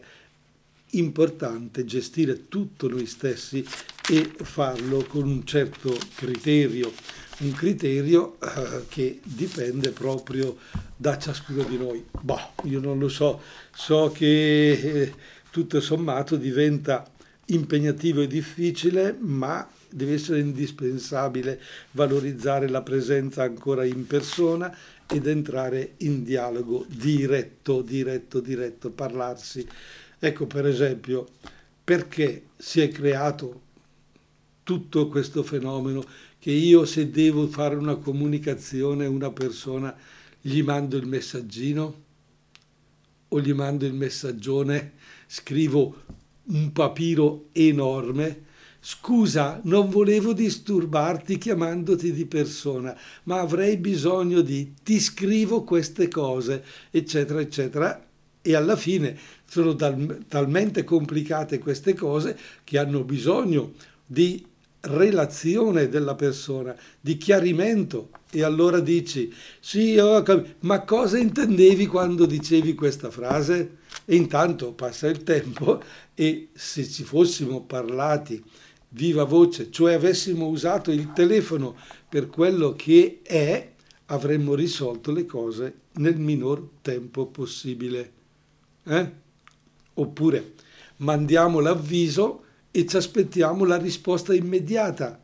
importante 0.92 1.84
gestire 1.84 2.48
tutto 2.48 2.88
noi 2.88 3.06
stessi 3.06 3.64
e 4.10 4.30
farlo 4.42 5.04
con 5.04 5.28
un 5.28 5.44
certo 5.44 5.96
criterio, 6.14 6.92
un 7.38 7.52
criterio 7.52 8.38
eh, 8.40 8.84
che 8.88 9.20
dipende 9.22 9.90
proprio 9.90 10.56
da 10.96 11.18
ciascuno 11.18 11.62
di 11.62 11.76
noi. 11.76 12.04
Boh, 12.20 12.52
io 12.64 12.80
non 12.80 12.98
lo 12.98 13.08
so, 13.08 13.40
so 13.72 14.10
che 14.12 14.70
eh, 14.70 15.14
tutto 15.50 15.80
sommato 15.80 16.36
diventa 16.36 17.08
impegnativo 17.46 18.22
e 18.22 18.26
difficile, 18.26 19.16
ma 19.18 19.68
deve 19.90 20.14
essere 20.14 20.40
indispensabile 20.40 21.60
valorizzare 21.92 22.68
la 22.68 22.82
presenza 22.82 23.42
ancora 23.42 23.84
in 23.84 24.06
persona 24.06 24.74
ed 25.10 25.26
entrare 25.26 25.94
in 25.98 26.22
dialogo 26.24 26.84
diretto, 26.88 27.82
diretto, 27.82 28.40
diretto, 28.40 28.90
parlarsi. 28.90 29.66
Ecco 30.18 30.46
per 30.46 30.66
esempio 30.66 31.26
perché 31.82 32.48
si 32.56 32.80
è 32.80 32.88
creato 32.88 33.62
tutto 34.62 35.08
questo 35.08 35.42
fenomeno 35.42 36.04
che 36.38 36.50
io 36.50 36.84
se 36.84 37.10
devo 37.10 37.46
fare 37.46 37.74
una 37.74 37.96
comunicazione 37.96 39.06
a 39.06 39.10
una 39.10 39.30
persona 39.30 39.96
gli 40.40 40.62
mando 40.62 40.96
il 40.96 41.06
messaggino 41.06 42.02
o 43.28 43.40
gli 43.40 43.52
mando 43.52 43.86
il 43.86 43.94
messaggione, 43.94 44.92
scrivo 45.26 46.02
un 46.44 46.72
papiro 46.72 47.48
enorme 47.52 48.46
Scusa, 48.80 49.60
non 49.64 49.90
volevo 49.90 50.32
disturbarti 50.32 51.36
chiamandoti 51.36 52.12
di 52.12 52.26
persona, 52.26 52.96
ma 53.24 53.40
avrei 53.40 53.76
bisogno 53.76 54.40
di 54.40 54.72
ti 54.82 55.00
scrivo 55.00 55.64
queste 55.64 56.08
cose, 56.08 56.64
eccetera, 56.90 57.40
eccetera. 57.40 58.06
E 58.40 58.54
alla 58.54 58.76
fine 58.76 59.18
sono 59.46 59.74
tal- 59.74 60.24
talmente 60.28 60.84
complicate 60.84 61.58
queste 61.58 61.94
cose 61.94 62.38
che 62.62 62.78
hanno 62.78 63.02
bisogno 63.02 63.72
di 64.06 64.46
relazione 64.82 65.88
della 65.88 66.14
persona, 66.14 66.74
di 67.00 67.16
chiarimento. 67.16 68.10
E 68.30 68.42
allora 68.44 68.78
dici, 68.78 69.32
sì, 69.58 69.96
ma 70.60 70.82
cosa 70.82 71.18
intendevi 71.18 71.86
quando 71.86 72.26
dicevi 72.26 72.74
questa 72.74 73.10
frase? 73.10 73.78
E 74.04 74.14
intanto 74.14 74.72
passa 74.72 75.08
il 75.08 75.24
tempo 75.24 75.82
e 76.14 76.48
se 76.54 76.88
ci 76.88 77.02
fossimo 77.02 77.62
parlati 77.62 78.42
viva 78.90 79.24
voce, 79.24 79.70
cioè 79.70 79.94
avessimo 79.94 80.46
usato 80.46 80.90
il 80.90 81.12
telefono 81.12 81.76
per 82.08 82.28
quello 82.28 82.74
che 82.74 83.20
è, 83.22 83.72
avremmo 84.06 84.54
risolto 84.54 85.12
le 85.12 85.26
cose 85.26 85.74
nel 85.94 86.18
minor 86.18 86.66
tempo 86.80 87.26
possibile. 87.26 88.12
Eh? 88.84 89.12
Oppure 89.94 90.54
mandiamo 90.98 91.60
l'avviso 91.60 92.44
e 92.70 92.86
ci 92.86 92.96
aspettiamo 92.96 93.64
la 93.64 93.76
risposta 93.76 94.34
immediata. 94.34 95.20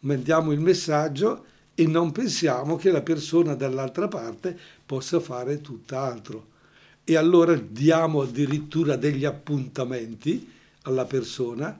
Mandiamo 0.00 0.52
il 0.52 0.60
messaggio 0.60 1.44
e 1.74 1.86
non 1.86 2.12
pensiamo 2.12 2.76
che 2.76 2.90
la 2.90 3.02
persona 3.02 3.54
dall'altra 3.54 4.08
parte 4.08 4.56
possa 4.86 5.20
fare 5.20 5.60
tutt'altro. 5.60 6.56
E 7.04 7.16
allora 7.16 7.54
diamo 7.54 8.22
addirittura 8.22 8.96
degli 8.96 9.24
appuntamenti 9.24 10.50
alla 10.82 11.04
persona 11.04 11.78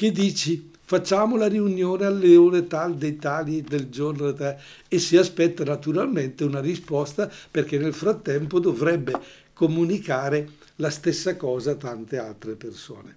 che 0.00 0.12
dici 0.12 0.70
facciamo 0.82 1.36
la 1.36 1.46
riunione 1.46 2.06
alle 2.06 2.34
ore 2.34 2.66
tal 2.66 2.96
dei 2.96 3.16
tali 3.16 3.60
del 3.60 3.90
giorno 3.90 4.32
tal, 4.32 4.56
e 4.88 4.98
si 4.98 5.18
aspetta 5.18 5.62
naturalmente 5.62 6.42
una 6.42 6.60
risposta 6.60 7.30
perché 7.50 7.76
nel 7.76 7.92
frattempo 7.92 8.60
dovrebbe 8.60 9.12
comunicare 9.52 10.52
la 10.76 10.88
stessa 10.88 11.36
cosa 11.36 11.72
a 11.72 11.74
tante 11.74 12.16
altre 12.16 12.54
persone. 12.54 13.14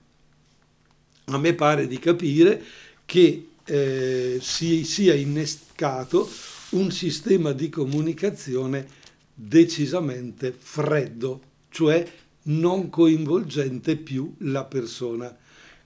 A 1.27 1.37
me 1.37 1.53
pare 1.53 1.87
di 1.87 1.99
capire 1.99 2.61
che 3.05 3.47
eh, 3.63 4.39
si 4.41 4.83
sia 4.83 5.13
innescato 5.13 6.29
un 6.71 6.91
sistema 6.91 7.53
di 7.53 7.69
comunicazione 7.69 8.85
decisamente 9.33 10.53
freddo, 10.57 11.41
cioè 11.69 12.05
non 12.43 12.89
coinvolgente 12.89 13.95
più 13.95 14.35
la 14.39 14.65
persona 14.65 15.33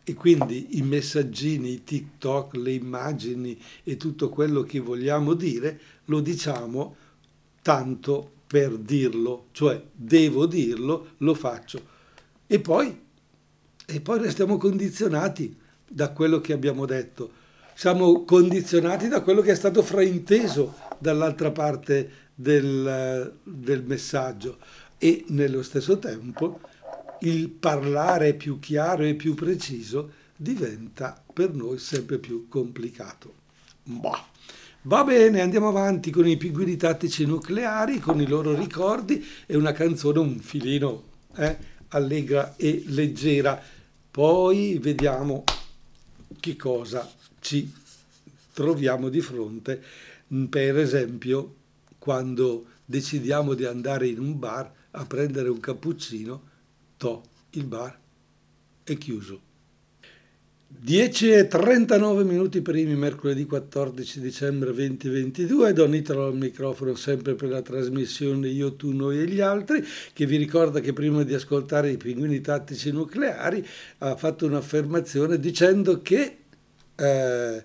e 0.10 0.14
quindi 0.14 0.78
i 0.78 0.84
messaggini, 0.84 1.74
i 1.74 1.84
TikTok, 1.84 2.56
le 2.56 2.72
immagini 2.72 3.60
e 3.84 3.98
tutto 3.98 4.30
quello 4.30 4.62
che 4.62 4.80
vogliamo 4.80 5.34
dire 5.34 5.78
lo 6.06 6.22
diciamo 6.22 6.96
tanto 7.62 8.32
per 8.48 8.78
dirlo, 8.78 9.48
cioè 9.52 9.84
devo 9.92 10.46
dirlo, 10.46 11.10
lo 11.18 11.34
faccio. 11.34 11.82
E 12.48 12.62
poi, 12.62 12.98
e 13.86 14.00
poi 14.00 14.20
restiamo 14.20 14.56
condizionati 14.56 15.54
da 15.86 16.14
quello 16.14 16.40
che 16.40 16.54
abbiamo 16.54 16.86
detto. 16.86 17.30
Siamo 17.76 18.24
condizionati 18.24 19.10
da 19.10 19.20
quello 19.20 19.42
che 19.42 19.52
è 19.52 19.56
stato 19.56 19.84
frainteso 19.84 20.76
dall'altra 21.00 21.52
parte 21.52 22.10
del, 22.34 23.34
del 23.44 23.84
messaggio 23.84 24.58
e 24.98 25.26
nello 25.28 25.62
stesso 25.64 26.00
tempo 26.00 26.62
il 27.22 27.50
parlare 27.50 28.34
più 28.34 28.60
chiaro 28.60 29.04
e 29.04 29.16
più 29.16 29.34
preciso 29.34 30.12
diventa 30.36 31.22
per 31.34 31.54
noi 31.54 31.80
sempre 31.80 32.18
più 32.18 32.48
complicato. 32.48 33.34
Bah. 33.84 34.26
Va 34.84 35.04
bene, 35.04 35.42
andiamo 35.42 35.68
avanti 35.68 36.12
con 36.12 36.28
i 36.28 36.38
pinguini 36.38 36.78
tattici 36.78 37.26
nucleari, 37.26 38.00
con 38.00 38.22
i 38.22 38.28
loro 38.28 38.56
ricordi 38.56 39.26
e 39.46 39.58
una 39.58 39.74
canzone 39.74 40.20
un 40.20 40.40
filino 40.40 41.04
eh, 41.36 41.58
allegra 41.90 42.56
e 42.56 42.84
leggera. 42.88 43.62
Poi 44.10 44.78
vediamo 44.78 45.44
che 46.40 46.56
cosa 46.56 47.10
ci 47.42 47.70
troviamo 48.54 49.10
di 49.10 49.20
fronte, 49.20 49.84
per 50.50 50.78
esempio 50.78 51.56
quando 52.00 52.66
decidiamo 52.86 53.54
di 53.54 53.66
andare 53.66 54.08
in 54.08 54.20
un 54.20 54.40
bar 54.40 54.72
a 54.92 55.06
prendere 55.06 55.50
un 55.50 55.60
cappuccino 55.60 56.42
To, 56.98 57.24
il 57.52 57.66
bar 57.66 58.00
è 58.84 58.98
chiuso. 58.98 59.42
10 60.70 61.32
e 61.32 61.48
39 61.48 62.24
minuti 62.24 62.62
primi, 62.62 62.96
mercoledì 62.96 63.46
14 63.46 64.20
dicembre 64.20 64.74
2022, 64.74 65.74
Don 65.74 65.96
Italo 65.96 66.26
al 66.26 66.36
microfono 66.36 66.94
sempre 66.96 67.36
per 67.36 67.50
la 67.50 67.62
trasmissione 67.62 68.50
Io, 68.50 68.76
Tu, 68.76 68.92
Noi 68.92 69.20
e 69.20 69.28
gli 69.28 69.40
altri, 69.40 69.86
che 70.12 70.26
vi 70.26 70.36
ricorda 70.36 70.80
che 70.80 70.92
prima 70.92 71.24
di 71.24 71.34
ascoltare 71.34 71.92
i 71.92 71.98
pinguini 71.98 72.42
tattici 72.42 72.92
nucleari 72.92 73.66
ha 74.00 74.16
fatto 74.18 74.46
un'affermazione 74.46 75.40
dicendo 75.40 76.02
che 76.02 76.38
eh, 76.96 77.64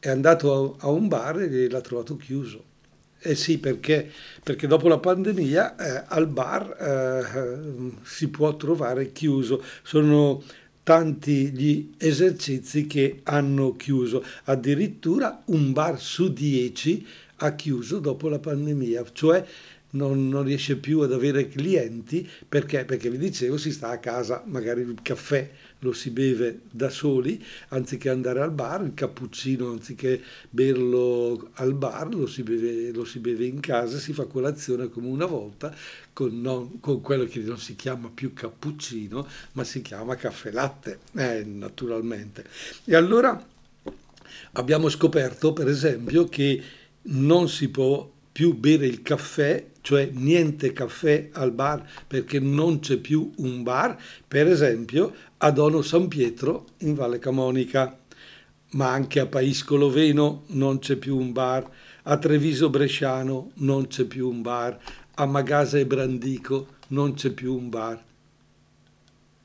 è 0.00 0.08
andato 0.08 0.76
a 0.80 0.88
un 0.88 1.08
bar 1.08 1.42
e 1.42 1.70
l'ha 1.70 1.80
trovato 1.80 2.16
chiuso. 2.16 2.74
Eh 3.26 3.34
sì, 3.34 3.58
perché, 3.58 4.08
perché 4.40 4.68
dopo 4.68 4.86
la 4.86 4.98
pandemia 4.98 5.74
eh, 5.74 6.04
al 6.06 6.28
bar 6.28 6.76
eh, 6.78 7.90
si 8.04 8.28
può 8.28 8.54
trovare 8.54 9.10
chiuso. 9.10 9.64
Sono 9.82 10.44
tanti 10.84 11.50
gli 11.50 11.90
esercizi 11.98 12.86
che 12.86 13.22
hanno 13.24 13.74
chiuso. 13.74 14.24
Addirittura 14.44 15.42
un 15.46 15.72
bar 15.72 16.00
su 16.00 16.32
dieci 16.32 17.04
ha 17.38 17.56
chiuso 17.56 17.98
dopo 17.98 18.28
la 18.28 18.38
pandemia, 18.38 19.04
cioè 19.12 19.44
non, 19.90 20.28
non, 20.28 20.44
riesce 20.44 20.76
più 20.76 21.00
ad 21.00 21.12
avere 21.12 21.48
clienti 21.48 22.28
perché? 22.48 22.84
Perché 22.84 23.10
vi 23.10 23.18
dicevo 23.18 23.56
si 23.56 23.72
sta 23.72 23.88
a 23.88 23.98
casa, 23.98 24.44
magari 24.46 24.82
il 24.82 24.98
caffè 25.02 25.50
lo 25.80 25.92
si 25.92 26.10
beve 26.10 26.60
da 26.70 26.88
soli 26.88 27.42
anziché 27.68 28.08
andare 28.08 28.40
al 28.40 28.52
bar, 28.52 28.82
il 28.82 28.94
cappuccino 28.94 29.70
anziché 29.70 30.22
berlo 30.48 31.50
al 31.54 31.74
bar 31.74 32.14
lo 32.14 32.26
si 32.26 32.42
beve, 32.42 32.92
lo 32.92 33.04
si 33.04 33.18
beve 33.18 33.44
in 33.44 33.60
casa, 33.60 33.98
si 33.98 34.12
fa 34.12 34.24
colazione 34.24 34.88
come 34.88 35.08
una 35.08 35.26
volta 35.26 35.74
con, 36.12 36.40
non, 36.40 36.80
con 36.80 37.00
quello 37.00 37.24
che 37.24 37.40
non 37.40 37.58
si 37.58 37.76
chiama 37.76 38.10
più 38.12 38.32
cappuccino 38.32 39.26
ma 39.52 39.64
si 39.64 39.82
chiama 39.82 40.16
caffè 40.16 40.50
latte, 40.50 41.00
eh, 41.14 41.44
naturalmente. 41.44 42.44
E 42.84 42.94
allora 42.94 43.44
abbiamo 44.52 44.88
scoperto 44.88 45.52
per 45.52 45.68
esempio 45.68 46.24
che 46.26 46.62
non 47.02 47.48
si 47.48 47.68
può 47.68 48.10
più 48.36 48.54
bere 48.54 48.86
il 48.86 49.00
caffè, 49.00 49.64
cioè 49.80 50.10
niente 50.12 50.74
caffè 50.74 51.30
al 51.32 51.52
bar 51.52 51.88
perché 52.06 52.38
non 52.38 52.80
c'è 52.80 52.98
più 52.98 53.32
un 53.36 53.62
bar, 53.62 53.96
per 54.28 54.46
esempio 54.46 55.14
a 55.38 55.50
Dono 55.50 55.82
San 55.82 56.08
Pietro 56.08 56.66
in 56.78 56.94
Valle 56.94 57.18
Camonica, 57.18 57.98
ma 58.70 58.90
anche 58.90 59.20
a 59.20 59.26
Paiscolo 59.26 59.90
Veno 59.90 60.44
non 60.48 60.78
c'è 60.78 60.96
più 60.96 61.18
un 61.18 61.32
bar, 61.32 61.68
a 62.04 62.16
Treviso 62.16 62.70
Bresciano 62.70 63.50
non 63.56 63.86
c'è 63.86 64.04
più 64.04 64.28
un 64.28 64.40
bar, 64.40 64.78
a 65.14 65.26
Magasa 65.26 65.78
e 65.78 65.86
Brandico 65.86 66.68
non 66.88 67.14
c'è 67.14 67.30
più 67.30 67.54
un 67.54 67.68
bar. 67.68 68.04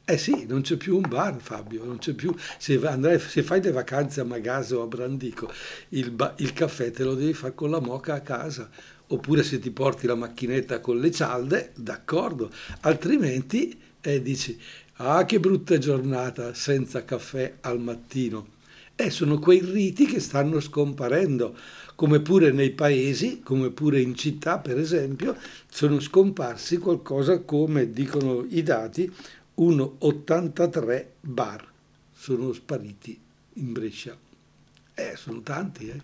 Eh 0.04 0.18
sì, 0.18 0.46
non 0.48 0.62
c'è 0.62 0.76
più 0.76 0.96
un 0.96 1.06
bar, 1.08 1.40
Fabio, 1.40 1.86
non 1.86 1.98
c'è 1.98 2.14
più. 2.14 2.34
Se, 2.58 2.80
andrai, 2.86 3.20
se 3.20 3.44
fai 3.44 3.62
le 3.62 3.72
vacanze 3.72 4.20
a 4.20 4.26
Magasa 4.26 4.78
o 4.78 4.82
a 4.82 4.88
Brandico, 4.88 5.50
il, 5.90 6.12
ba, 6.12 6.34
il, 6.40 6.52
caffè 6.54 6.92
te 6.92 7.04
lo 7.04 7.16
devi 7.16 7.34
fare 7.34 7.54
con 7.54 7.70
la 7.70 7.80
moca 7.80 8.16
a 8.16 8.22
casa. 8.22 8.70
Oppure 9.08 9.44
se 9.44 9.60
ti 9.60 9.72
porti 9.72 10.08
la 10.08 10.16
macchinetta 10.16 10.80
con 10.80 11.00
le 11.00 11.12
cialde, 11.12 11.72
d'accordo. 11.76 12.50
Altrimenti 12.82 13.80
eh, 14.02 14.22
dici, 14.22 14.60
ah 15.04 15.26
che 15.26 15.40
brutta 15.40 15.78
giornata 15.78 16.54
senza 16.54 17.04
caffè 17.04 17.56
al 17.62 17.80
mattino. 17.80 18.60
Eh, 18.96 19.10
sono 19.10 19.40
quei 19.40 19.60
riti 19.60 20.06
che 20.06 20.20
stanno 20.20 20.60
scomparendo, 20.60 21.58
come 21.96 22.20
pure 22.20 22.52
nei 22.52 22.72
paesi, 22.72 23.42
come 23.42 23.72
pure 23.72 24.00
in 24.00 24.16
città 24.16 24.60
per 24.60 24.78
esempio, 24.78 25.36
sono 25.70 26.00
scomparsi 26.00 26.78
qualcosa 26.78 27.40
come, 27.40 27.92
dicono 27.92 28.46
i 28.48 28.62
dati, 28.62 29.12
1,83 29.58 31.06
bar 31.22 31.68
sono 32.14 32.54
spariti 32.54 33.20
in 33.54 33.72
Brescia. 33.72 34.16
Eh, 34.94 35.16
sono 35.16 35.42
tanti, 35.42 35.90
eh. 35.90 36.02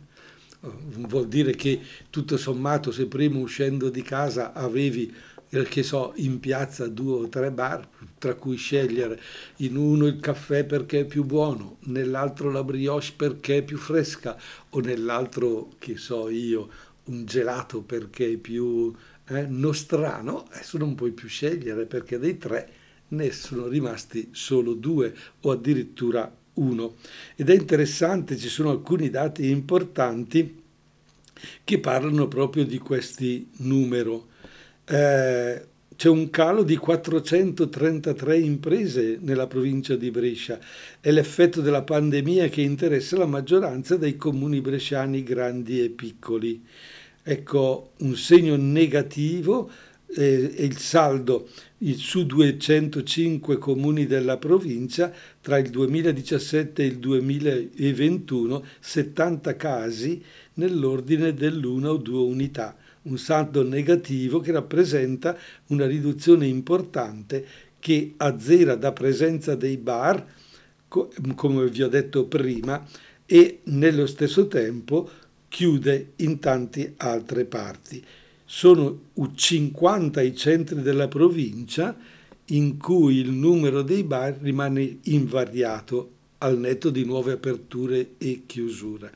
Vuol 0.60 1.28
dire 1.28 1.56
che 1.56 1.80
tutto 2.10 2.36
sommato 2.36 2.92
se 2.92 3.06
prima 3.06 3.38
uscendo 3.38 3.90
di 3.90 4.02
casa 4.02 4.54
avevi, 4.54 5.14
che 5.50 5.84
so, 5.84 6.14
in 6.18 6.40
piazza 6.40 6.88
due 6.88 7.24
o 7.24 7.30
tre 7.30 7.52
bar, 7.52 7.88
tra 8.18 8.36
cui 8.36 8.58
scegliere 8.58 9.20
in 9.58 9.76
uno 9.78 10.06
il 10.06 10.20
caffè 10.20 10.66
perché 10.66 11.02
è 11.02 11.06
più 11.06 11.24
buono, 11.24 11.78
nell'altro 11.86 12.52
la 12.52 12.64
brioche 12.64 13.14
perché 13.16 13.58
è 13.58 13.64
più 13.64 13.78
fresca 13.78 14.38
o 14.70 14.80
nell'altro, 14.80 15.70
che 15.80 15.98
so 15.98 16.30
io, 16.30 16.70
un 17.06 17.26
gelato 17.26 17.82
perché 17.82 18.34
è 18.34 18.38
più 18.38 18.94
eh, 19.28 19.46
nostrano, 19.48 20.46
adesso 20.52 20.78
non 20.78 20.96
puoi 20.96 21.12
più 21.12 21.28
scegliere 21.28 21.86
perché 21.86 22.18
dei 22.18 22.38
tre 22.38 22.70
ne 23.10 23.32
sono 23.32 23.68
rimasti 23.68 24.30
solo 24.32 24.74
due 24.74 25.14
o 25.42 25.52
addirittura 25.52 26.30
uno. 26.56 26.96
Ed 27.36 27.50
è 27.50 27.56
interessante, 27.56 28.38
ci 28.38 28.50
sono 28.50 28.72
alcuni 28.72 29.10
dati 29.10 29.50
importanti 29.50 30.64
che 31.64 31.80
parlano 31.80 32.28
proprio 32.28 32.66
di 32.66 32.78
questi 32.80 33.48
numeri. 33.58 34.36
Eh, 34.89 35.65
c'è 35.97 36.10
un 36.10 36.30
calo 36.30 36.63
di 36.63 36.78
433 36.78 38.38
imprese 38.38 39.17
nella 39.19 39.47
provincia 39.47 39.95
di 39.95 40.12
Brescia. 40.12 40.60
È 41.02 41.10
l'effetto 41.12 41.60
della 41.60 41.82
pandemia 41.82 42.47
che 42.50 42.62
interessa 42.62 43.17
la 43.17 43.26
maggioranza 43.26 43.97
dei 43.97 44.15
comuni 44.15 44.62
bresciani 44.62 45.23
grandi 45.23 45.84
e 45.84 45.89
piccoli. 45.89 46.63
Ecco 47.23 47.93
un 47.97 48.15
segno 48.15 48.56
negativo 48.56 49.69
eh, 50.15 50.54
il 50.58 50.78
saldo 50.78 51.50
su 51.95 52.26
205 52.26 53.58
comuni 53.58 54.06
della 54.06 54.38
provincia 54.38 55.12
tra 55.41 55.58
il 55.58 55.69
2017 55.69 56.82
e 56.82 56.86
il 56.86 56.97
2021 56.97 58.63
70 58.80 59.56
casi 59.56 60.23
nell'ordine 60.54 61.34
dell'una 61.34 61.91
o 61.91 61.97
due 61.97 62.21
unità, 62.21 62.76
un 63.08 63.17
saldo 63.17 63.63
negativo 63.63 64.39
che 64.39 64.52
rappresenta 64.52 65.38
una 65.67 65.86
riduzione 65.86 66.48
importante 66.48 67.46
che 67.80 68.13
azzera 68.17 68.76
da 68.76 68.91
presenza 68.91 69.56
dei 69.56 69.78
bar, 69.78 70.26
come 70.88 71.70
vi 71.70 71.84
ho 71.84 71.88
detto 71.88 72.26
prima, 72.26 72.86
e 73.26 73.60
nello 73.65 74.06
stesso 74.06 74.48
tempo 74.48 75.10
chiude 75.48 76.12
in 76.17 76.39
tante 76.39 76.93
altre 76.98 77.46
parti 77.46 78.04
sono 78.50 79.02
50 79.36 80.22
i 80.22 80.34
centri 80.34 80.82
della 80.82 81.10
provincia 81.10 81.96
in 82.52 82.78
cui 82.78 83.17
il 83.17 83.32
numero 83.32 83.82
dei 83.82 84.04
bar 84.04 84.38
rimane 84.39 85.00
invariato 85.04 86.12
al 86.38 86.58
netto 86.58 86.89
di 86.89 87.04
nuove 87.04 87.34
aperture 87.34 88.12
e 88.17 88.43
chiusure. 88.46 89.12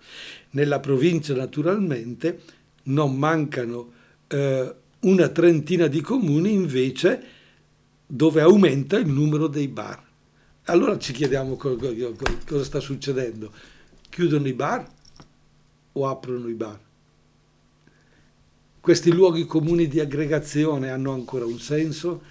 Nella 0.52 0.82
provincia 0.82 1.34
naturalmente 1.34 2.42
non 2.84 3.16
mancano 3.18 3.92
eh, 4.28 4.76
una 5.02 5.28
trentina 5.30 5.88
di 5.88 6.02
comuni 6.02 6.54
invece 6.54 7.24
dove 8.06 8.42
aumenta 8.42 8.98
il 8.98 9.08
numero 9.08 9.48
dei 9.48 9.68
bar. 9.68 10.04
Allora 10.66 10.98
ci 10.98 11.14
chiediamo 11.14 11.56
cosa 11.56 12.64
sta 12.64 12.80
succedendo. 12.80 13.52
Chiudono 14.10 14.48
i 14.48 14.54
bar 14.54 14.88
o 15.94 16.08
aprono 16.08 16.48
i 16.48 16.54
bar? 16.54 16.80
questi 18.82 19.12
luoghi 19.12 19.46
comuni 19.46 19.88
di 19.88 20.00
aggregazione 20.00 20.90
hanno 20.90 21.14
ancora 21.14 21.46
un 21.46 21.60
senso? 21.60 22.22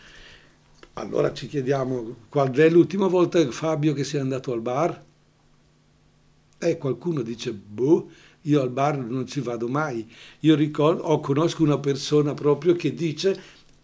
Allora 0.95 1.33
ci 1.33 1.47
chiediamo, 1.47 2.17
qual 2.29 2.51
è 2.51 2.69
l'ultima 2.69 3.07
volta 3.07 3.49
Fabio 3.53 3.95
che 3.95 4.03
sia 4.03 4.21
andato 4.21 4.53
al 4.53 4.61
bar? 4.61 5.05
E 6.59 6.77
qualcuno 6.77 7.23
dice, 7.23 7.53
boh, 7.53 8.11
io 8.43 8.63
al 8.63 8.71
bar 8.71 8.99
non 8.99 9.27
ci 9.27 9.41
vado 9.41 9.69
mai. 9.69 10.09
Io 10.41 10.55
ricordo, 10.55 11.03
o 11.03 11.21
conosco 11.21 11.63
una 11.63 11.79
persona 11.79 12.35
proprio 12.35 12.75
che 12.75 12.95
dice, 12.95 13.41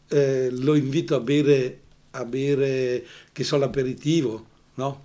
eh, 0.08 0.50
lo 0.50 0.74
invito 0.74 1.14
a 1.16 1.20
bere, 1.20 1.80
a 2.12 2.24
bere, 2.24 3.04
che 3.32 3.44
so, 3.44 3.56
l'aperitivo, 3.58 4.46
no? 4.74 5.04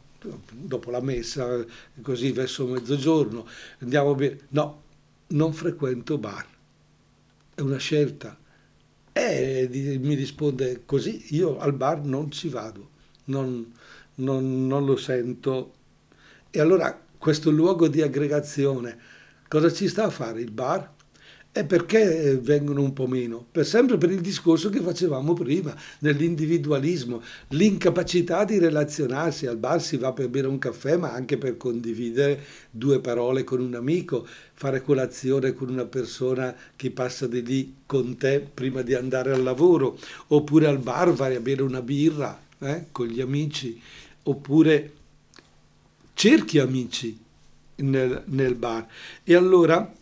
Dopo 0.51 0.91
la 0.91 1.01
messa, 1.01 1.65
così 2.01 2.31
verso 2.31 2.67
mezzogiorno, 2.67 3.47
andiamo 3.79 4.11
a 4.11 4.15
bere. 4.15 4.39
No, 4.49 4.81
non 5.27 5.53
frequento 5.53 6.17
bar 6.17 6.45
è 7.61 7.61
una 7.61 7.77
scelta. 7.77 8.37
E 9.13 9.67
mi 10.01 10.15
risponde 10.15 10.83
così, 10.85 11.35
io 11.35 11.57
al 11.59 11.73
bar 11.73 12.01
non 12.03 12.31
ci 12.31 12.47
vado, 12.47 12.89
non, 13.25 13.71
non, 14.15 14.67
non 14.67 14.85
lo 14.85 14.95
sento. 14.95 15.73
E 16.49 16.59
allora 16.59 16.99
questo 17.17 17.51
luogo 17.51 17.87
di 17.87 18.01
aggregazione, 18.01 18.97
cosa 19.51 19.69
ci 19.69 19.89
sta 19.89 20.05
a 20.05 20.09
fare 20.09 20.39
il 20.39 20.49
bar? 20.49 20.93
E 21.51 21.65
perché 21.65 21.99
eh, 22.23 22.37
vengono 22.37 22.81
un 22.81 22.93
po' 22.93 23.05
meno? 23.05 23.45
Per 23.51 23.65
sempre 23.65 23.97
per 23.97 24.09
il 24.09 24.21
discorso 24.21 24.69
che 24.69 24.79
facevamo 24.79 25.33
prima, 25.33 25.75
nell'individualismo, 25.99 27.21
l'incapacità 27.49 28.45
di 28.45 28.59
relazionarsi. 28.59 29.47
Al 29.47 29.57
bar 29.57 29.81
si 29.81 29.97
va 29.97 30.13
per 30.13 30.29
bere 30.29 30.47
un 30.47 30.57
caffè, 30.57 30.95
ma 30.95 31.11
anche 31.11 31.37
per 31.37 31.57
condividere 31.57 32.41
due 32.71 33.01
parole 33.01 33.43
con 33.43 33.59
un 33.59 33.75
amico, 33.75 34.25
fare 34.53 34.81
colazione 34.81 35.53
con 35.53 35.67
una 35.67 35.83
persona 35.83 36.55
che 36.77 36.89
passa 36.91 37.27
di 37.27 37.43
lì 37.43 37.75
con 37.85 38.15
te 38.15 38.39
prima 38.39 38.81
di 38.83 38.93
andare 38.93 39.33
al 39.33 39.43
lavoro, 39.43 39.99
oppure 40.27 40.67
al 40.67 40.79
bar 40.79 41.11
vai 41.11 41.35
a 41.35 41.41
bere 41.41 41.61
una 41.61 41.81
birra 41.81 42.41
eh, 42.59 42.85
con 42.93 43.07
gli 43.07 43.19
amici, 43.19 43.77
oppure 44.23 44.93
cerchi 46.13 46.59
amici 46.59 47.19
nel, 47.81 48.23
nel 48.27 48.55
bar. 48.55 48.87
E 49.23 49.35
allora 49.35 49.93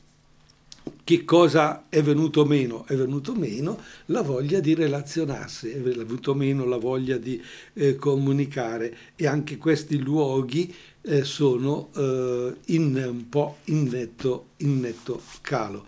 che 1.03 1.25
cosa 1.25 1.85
è 1.89 2.01
venuto 2.03 2.45
meno? 2.45 2.85
È 2.85 2.95
venuto 2.95 3.33
meno 3.33 3.79
la 4.07 4.21
voglia 4.21 4.59
di 4.59 4.75
relazionarsi, 4.75 5.69
è 5.69 5.79
venuto 5.79 6.35
meno 6.35 6.65
la 6.65 6.77
voglia 6.77 7.17
di 7.17 7.41
eh, 7.73 7.95
comunicare 7.95 8.95
e 9.15 9.25
anche 9.27 9.57
questi 9.57 9.97
luoghi 9.99 10.73
eh, 11.01 11.23
sono 11.23 11.89
eh, 11.95 12.53
in 12.65 13.03
un 13.07 13.27
po' 13.29 13.57
in 13.65 13.83
netto, 13.85 14.49
in 14.57 14.79
netto 14.79 15.21
calo. 15.41 15.85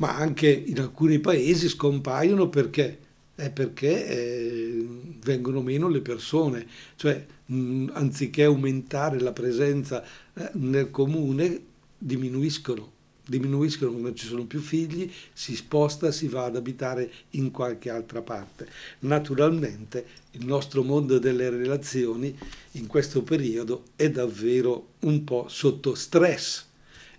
ma 0.00 0.16
anche 0.16 0.48
in 0.50 0.80
alcuni 0.80 1.18
paesi 1.18 1.68
scompaiono 1.68 2.48
perché, 2.48 2.98
perché 3.34 4.06
eh, 4.08 4.86
vengono 5.22 5.60
meno 5.62 5.88
le 5.88 6.00
persone, 6.00 6.66
cioè 6.96 7.24
mh, 7.46 7.90
anziché 7.92 8.44
aumentare 8.44 9.20
la 9.20 9.32
presenza 9.32 10.02
eh, 10.40 10.50
nel 10.54 10.90
comune 10.90 11.60
diminuiscono 11.98 12.98
diminuiscono 13.30 13.96
non 13.96 14.16
ci 14.16 14.26
sono 14.26 14.44
più 14.44 14.58
figli, 14.58 15.10
si 15.32 15.54
sposta, 15.54 16.10
si 16.10 16.26
va 16.26 16.46
ad 16.46 16.56
abitare 16.56 17.08
in 17.30 17.52
qualche 17.52 17.88
altra 17.88 18.22
parte. 18.22 18.68
Naturalmente 19.00 20.04
il 20.32 20.44
nostro 20.44 20.82
mondo 20.82 21.20
delle 21.20 21.48
relazioni 21.48 22.36
in 22.72 22.88
questo 22.88 23.22
periodo 23.22 23.84
è 23.94 24.10
davvero 24.10 24.94
un 25.00 25.22
po' 25.22 25.46
sotto 25.48 25.94
stress 25.94 26.66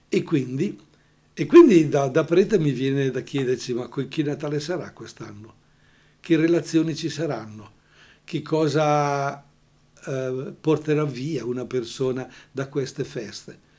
e 0.09 0.23
quindi, 0.23 0.77
e 1.33 1.45
quindi 1.45 1.87
da, 1.87 2.09
da 2.09 2.25
prete 2.25 2.59
mi 2.59 2.71
viene 2.71 3.09
da 3.09 3.21
chiederci 3.21 3.73
ma 3.73 3.89
che 3.89 4.23
Natale 4.23 4.59
sarà 4.59 4.91
quest'anno? 4.91 5.59
Che 6.19 6.35
relazioni 6.35 6.93
ci 6.93 7.07
saranno? 7.07 7.79
Che 8.25 8.41
cosa 8.41 9.43
eh, 10.05 10.53
porterà 10.59 11.05
via 11.05 11.45
una 11.45 11.65
persona 11.65 12.29
da 12.51 12.67
queste 12.67 13.03
feste? 13.03 13.69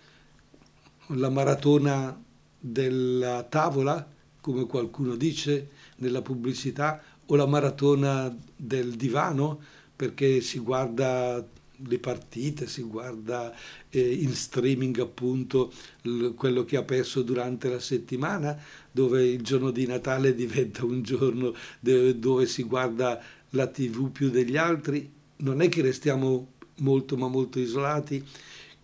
la 1.17 1.29
maratona 1.31 2.21
della 2.59 3.43
tavola, 3.45 4.07
come 4.41 4.67
qualcuno 4.67 5.15
dice 5.17 5.69
nella 5.97 6.23
pubblicità, 6.23 7.03
o 7.27 7.37
la 7.37 7.47
maratona 7.47 8.35
del 8.57 8.95
divano, 8.95 9.61
perché 9.95 10.41
si 10.41 10.59
guarda 10.59 11.45
le 11.85 11.99
partite, 11.99 12.67
si 12.69 12.83
guarda 12.83 13.53
eh, 13.91 14.13
in 14.15 14.33
streaming 14.35 14.99
appunto 15.01 15.73
l- 16.03 16.29
quello 16.31 16.65
che 16.65 16.77
ha 16.77 16.83
perso 16.85 17.23
durante 17.23 17.69
la 17.69 17.81
settimana, 17.81 18.57
dove 18.91 19.25
il 19.27 19.43
giorno 19.43 19.71
di 19.71 19.87
Natale 19.87 20.35
diventa 20.37 20.85
un 20.85 21.03
giorno 21.03 21.55
de- 21.81 22.19
dove 22.19 22.47
si 22.47 22.63
guarda 22.63 23.21
la 23.51 23.67
tv 23.67 24.11
più 24.11 24.31
degli 24.31 24.57
altri. 24.57 25.11
Non 25.43 25.61
è 25.61 25.69
che 25.69 25.83
restiamo 25.83 26.53
molto 26.77 27.17
ma 27.17 27.29
molto 27.29 27.59
isolati, 27.59 28.25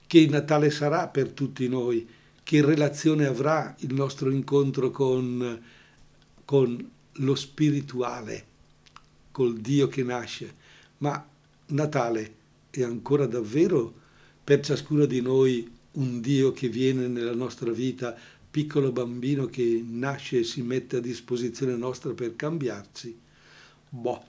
che 0.07 0.27
Natale 0.27 0.71
sarà 0.71 1.09
per 1.09 1.31
tutti 1.31 1.69
noi 1.69 2.07
che 2.43 2.65
relazione 2.65 3.27
avrà 3.27 3.75
il 3.81 3.93
nostro 3.93 4.31
incontro 4.31 4.91
con, 4.91 5.63
con 6.45 6.91
lo 7.13 7.35
spirituale, 7.35 8.47
col 9.31 9.59
Dio 9.59 9.87
che 9.89 10.03
nasce. 10.03 10.55
Ma 10.99 11.27
Natale 11.67 12.35
è 12.71 12.83
ancora 12.83 13.27
davvero 13.27 13.93
per 14.43 14.61
ciascuno 14.61 15.05
di 15.05 15.21
noi 15.21 15.71
un 15.93 16.21
Dio 16.23 16.53
che 16.53 16.69
viene 16.69 17.07
nella 17.07 17.35
nostra 17.35 17.71
vita, 17.71 18.17
piccolo 18.51 18.93
bambino 18.93 19.45
che 19.47 19.85
nasce 19.87 20.39
e 20.39 20.45
si 20.45 20.63
mette 20.63 20.97
a 20.97 21.01
disposizione 21.01 21.77
nostra 21.77 22.13
per 22.15 22.35
cambiarci? 22.35 23.15
Boh, 23.91 24.25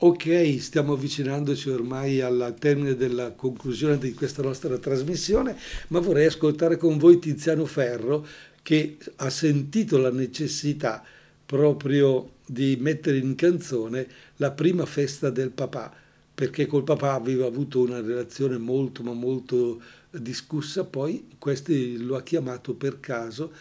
Ok, 0.00 0.60
stiamo 0.60 0.92
avvicinandoci 0.92 1.70
ormai 1.70 2.20
al 2.20 2.54
termine 2.56 2.94
della 2.94 3.32
conclusione 3.32 3.98
di 3.98 4.14
questa 4.14 4.42
nostra 4.42 4.78
trasmissione, 4.78 5.56
ma 5.88 5.98
vorrei 5.98 6.26
ascoltare 6.26 6.76
con 6.76 6.98
voi 6.98 7.18
Tiziano 7.18 7.64
Ferro 7.64 8.24
che 8.62 8.96
ha 9.16 9.28
sentito 9.28 9.98
la 9.98 10.12
necessità 10.12 11.02
proprio 11.44 12.34
di 12.46 12.76
mettere 12.78 13.18
in 13.18 13.34
canzone 13.34 14.06
la 14.36 14.52
prima 14.52 14.86
festa 14.86 15.30
del 15.30 15.50
papà, 15.50 15.92
perché 16.32 16.66
col 16.66 16.84
papà 16.84 17.14
aveva 17.14 17.46
avuto 17.46 17.80
una 17.80 18.00
relazione 18.00 18.56
molto 18.56 19.02
ma 19.02 19.14
molto 19.14 19.82
discussa, 20.10 20.84
poi 20.84 21.26
questi 21.38 21.96
lo 21.96 22.14
ha 22.14 22.22
chiamato 22.22 22.72
per 22.74 23.00
caso 23.00 23.52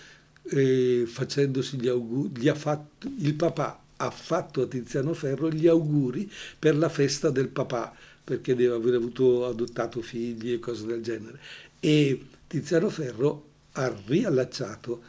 eh, 0.52 1.06
facendosi 1.08 1.78
gli 1.78 1.88
auguri, 1.88 2.40
gli 2.40 2.48
ha 2.48 2.54
fatto, 2.54 3.10
il 3.18 3.34
papà 3.34 3.86
ha 3.98 4.10
fatto 4.12 4.62
a 4.62 4.68
Tiziano 4.68 5.14
Ferro 5.14 5.50
gli 5.50 5.68
auguri 5.68 6.32
per 6.58 6.78
la 6.78 6.90
festa 6.90 7.30
del 7.30 7.50
papà, 7.50 7.94
perché 8.24 8.56
deve 8.56 8.76
aver 8.76 8.96
avuto 8.96 9.46
adottato 9.46 10.02
figli 10.02 10.54
e 10.54 10.60
cose 10.60 10.86
del 10.86 11.02
genere. 11.02 11.40
E 11.80 12.26
Tiziano 12.48 12.90
Ferro 12.90 13.46
ha 13.74 13.94
riallacciato 14.06 15.02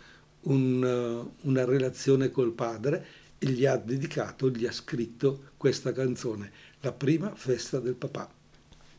un, 0.43 1.27
una 1.41 1.65
relazione 1.65 2.31
col 2.31 2.53
padre 2.53 3.07
e 3.39 3.49
gli 3.49 3.67
ha 3.67 3.77
dedicato, 3.77 4.51
gli 4.51 4.67
ha 4.67 4.73
scritto 4.73 5.51
questa 5.57 5.93
canzone, 5.93 6.51
La 6.81 6.93
prima 6.93 7.35
festa 7.35 7.81
del 7.81 7.95
papà. 7.95 8.31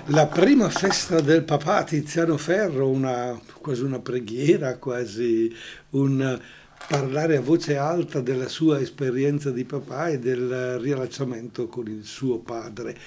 La 0.06 0.28
prima 0.28 0.70
festa 0.70 1.20
del 1.20 1.44
papà 1.44 1.84
Tiziano 1.84 2.38
Ferro, 2.38 2.90
una, 2.90 3.40
quasi 3.60 3.84
una 3.84 4.00
preghiera, 4.00 4.78
quasi 4.78 5.54
un 5.92 6.40
parlare 6.88 7.38
a 7.38 7.42
voce 7.42 7.76
alta 7.76 8.22
della 8.22 8.48
sua 8.48 8.80
esperienza 8.80 9.52
di 9.52 9.64
papà 9.64 10.10
e 10.10 10.20
del 10.20 10.80
riallacciamento 10.80 11.68
con 11.68 11.88
il 11.88 12.06
suo 12.06 12.40
padre, 12.40 12.98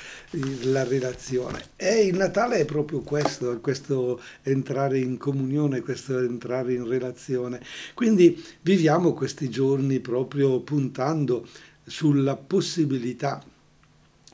la 0.62 0.84
relazione. 0.84 1.70
E 1.76 2.06
il 2.06 2.16
Natale 2.16 2.58
è 2.58 2.64
proprio 2.64 3.00
questo, 3.00 3.58
questo 3.60 4.20
entrare 4.42 4.98
in 4.98 5.16
comunione, 5.16 5.80
questo 5.80 6.18
entrare 6.18 6.74
in 6.74 6.86
relazione. 6.86 7.60
Quindi 7.94 8.42
viviamo 8.60 9.14
questi 9.14 9.48
giorni 9.48 10.00
proprio 10.00 10.60
puntando 10.60 11.46
sulla 11.84 12.36
possibilità 12.36 13.42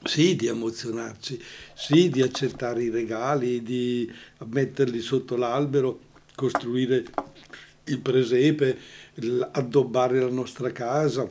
sì, 0.04 0.36
di 0.36 0.46
emozionarci, 0.46 1.42
sì, 1.74 2.08
di 2.08 2.22
accettare 2.22 2.82
i 2.82 2.90
regali, 2.90 3.62
di 3.62 4.10
metterli 4.46 5.00
sotto 5.00 5.36
l'albero, 5.36 6.00
costruire 6.34 7.04
il 7.88 8.00
presepe, 8.00 8.78
addobbare 9.52 10.20
la 10.20 10.30
nostra 10.30 10.70
casa, 10.70 11.28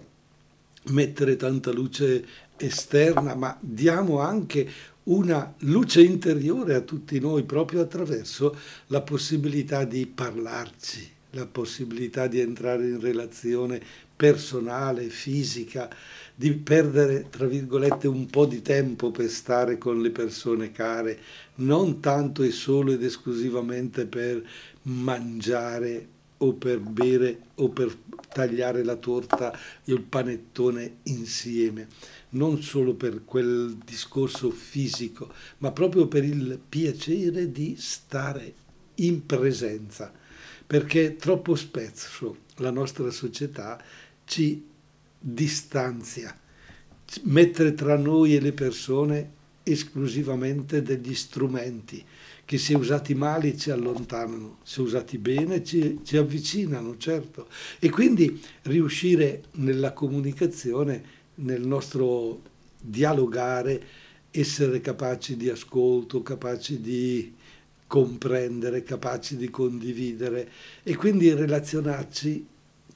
mettere 0.90 1.36
tanta 1.36 1.72
luce 1.72 2.26
esterna, 2.58 3.36
ma 3.36 3.58
diamo 3.60 4.20
anche 4.20 4.70
una 5.04 5.54
luce 5.60 6.02
interiore 6.02 6.76
a 6.76 6.82
tutti 6.82 7.20
noi 7.20 7.44
proprio 7.44 7.82
attraverso 7.82 8.56
la 8.88 9.02
possibilità 9.02 9.86
di 9.86 10.06
parlarci, 10.06 11.10
la 11.32 11.46
possibilità 11.46 12.28
di 12.28 12.40
entrare 12.40 12.88
in 12.88 13.00
relazione 13.00 13.82
personale, 14.18 15.10
fisica, 15.10 15.90
di 16.34 16.52
perdere, 16.54 17.28
tra 17.30 17.46
virgolette, 17.46 18.08
un 18.08 18.26
po' 18.26 18.46
di 18.46 18.62
tempo 18.62 19.12
per 19.12 19.30
stare 19.30 19.78
con 19.78 20.02
le 20.02 20.10
persone 20.10 20.72
care, 20.72 21.20
non 21.56 22.00
tanto 22.00 22.44
e 22.44 22.52
solo 22.52 22.92
ed 22.92 23.04
esclusivamente 23.04 24.08
per 24.08 24.44
mangiare 24.84 26.16
o 26.38 26.54
per 26.54 26.80
bere 26.80 27.40
o 27.56 27.70
per 27.70 27.96
tagliare 28.32 28.84
la 28.84 28.96
torta 28.96 29.52
e 29.84 29.94
il 29.94 30.02
panettone 30.02 30.98
insieme, 31.04 31.88
non 32.30 32.62
solo 32.62 32.94
per 32.94 33.24
quel 33.26 33.78
discorso 33.84 34.50
fisico, 34.52 35.32
ma 35.60 35.72
proprio 35.72 36.08
per 36.08 36.24
il 36.24 36.60
piacere 36.68 37.52
di 37.52 37.76
stare 37.78 38.54
in 38.96 39.26
presenza, 39.26 40.12
perché 40.66 41.16
troppo 41.16 41.56
spesso 41.56 42.46
la 42.58 42.72
nostra 42.72 43.10
società 43.10 43.82
ci 44.26 44.66
distanzia, 45.20 46.38
mettere 47.24 47.74
tra 47.74 47.98
noi 47.98 48.36
e 48.36 48.42
le 48.42 48.54
persone 48.54 49.36
esclusivamente 49.64 50.82
degli 50.82 51.14
strumenti 51.14 52.04
che 52.48 52.58
se 52.58 52.76
usati 52.76 53.14
male 53.14 53.58
ci 53.58 53.72
allontanano, 53.72 54.60
se 54.64 54.80
usati 54.80 55.18
bene 55.18 55.66
ci, 55.66 56.00
ci 56.04 56.16
avvicinano, 56.16 56.96
certo. 56.96 57.50
E 57.78 57.90
quindi 57.90 58.42
riuscire 58.62 59.44
nella 59.56 59.92
comunicazione, 59.92 61.04
nel 61.36 61.68
nostro 61.68 62.42
dialogare, 62.80 63.84
essere 64.32 64.80
capaci 64.80 65.36
di 65.36 65.50
ascolto, 65.50 66.24
capaci 66.24 66.80
di 66.80 67.36
comprendere, 67.86 68.82
capaci 68.82 69.36
di 69.36 69.50
condividere 69.50 70.50
e 70.84 70.96
quindi 70.96 71.34
relazionarci 71.34 72.48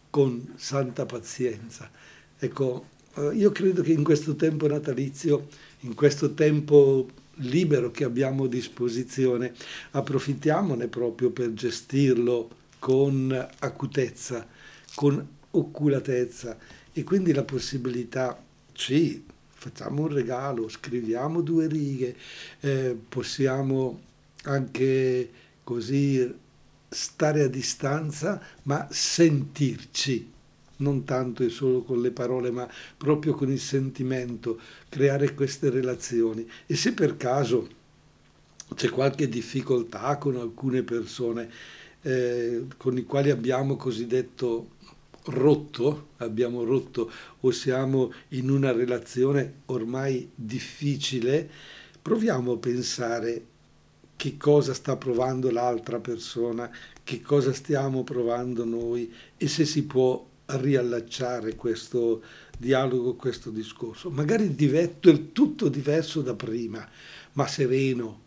con 0.10 0.54
santa 0.56 1.06
pazienza. 1.06 1.92
Ecco, 2.40 2.86
eh, 3.16 3.32
io 3.34 3.52
credo 3.52 3.82
che 3.82 3.92
in 3.92 4.06
questo 4.06 4.34
tempo 4.38 4.66
natalizio, 4.68 5.50
in 5.82 5.94
questo 5.94 6.34
tempo 6.34 7.20
libero 7.42 7.92
che 7.92 8.04
abbiamo 8.04 8.46
a 8.46 8.48
disposizione, 8.48 9.54
approfittiamone 9.92 10.88
proprio 10.88 11.32
per 11.32 11.54
gestirlo 11.54 12.50
con 12.80 13.48
acutezza, 13.60 14.48
con 14.96 15.28
oculatezza. 15.52 16.58
E 16.94 17.04
quindi 17.04 17.34
la 17.34 17.44
possibilità, 17.44 18.42
sì, 18.74 19.24
facciamo 19.50 20.04
un 20.04 20.14
regalo, 20.14 20.68
scriviamo 20.68 21.42
due 21.42 21.68
righe, 21.68 22.16
eh, 22.62 22.98
possiamo 23.08 24.02
anche 24.44 25.30
così 25.64 26.34
stare 26.90 27.44
a 27.44 27.48
distanza 27.48 28.42
ma 28.64 28.88
sentirci 28.90 30.30
non 30.82 31.04
tanto 31.04 31.44
e 31.44 31.50
solo 31.50 31.82
con 31.82 32.02
le 32.02 32.12
parole, 32.12 32.52
ma 32.52 32.70
proprio 32.98 33.34
con 33.34 33.52
il 33.52 33.60
sentimento, 33.60 34.60
creare 34.90 35.34
queste 35.34 35.70
relazioni. 35.70 36.48
E 36.66 36.76
se 36.76 36.94
per 36.94 37.18
caso 37.18 37.80
c'è 38.76 38.90
qualche 38.90 39.28
difficoltà 39.28 40.18
con 40.18 40.36
alcune 40.38 40.84
persone 40.84 41.50
eh, 42.02 42.66
con 42.78 42.98
i 42.98 43.04
quali 43.04 43.30
abbiamo 43.30 43.76
cosiddetto 43.76 44.80
rotto, 45.26 46.10
abbiamo 46.18 46.64
rotto 46.64 47.12
o 47.42 47.52
siamo 47.52 48.12
in 48.30 48.50
una 48.50 48.72
relazione 48.72 49.62
ormai 49.66 50.30
difficile, 50.34 51.48
proviamo 52.02 52.54
a 52.54 52.58
pensare 52.58 53.46
che 54.16 54.38
cosa 54.38 54.74
sta 54.74 54.98
provando 54.98 55.52
l'altra 55.52 56.00
persona, 56.00 56.70
che 57.04 57.22
cosa 57.22 57.54
stiamo 57.54 58.04
provando 58.04 58.66
noi 58.66 59.12
e 59.38 59.48
se 59.48 59.66
si 59.66 59.84
può 59.84 60.28
riallacciare 60.58 61.56
questo 61.56 62.22
dialogo, 62.58 63.16
questo 63.16 63.50
discorso. 63.50 64.10
Magari 64.10 64.56
del 64.56 65.32
tutto 65.32 65.68
diverso 65.70 66.22
da 66.22 66.36
prima, 66.36 66.88
ma 67.34 67.48
sereno, 67.48 68.20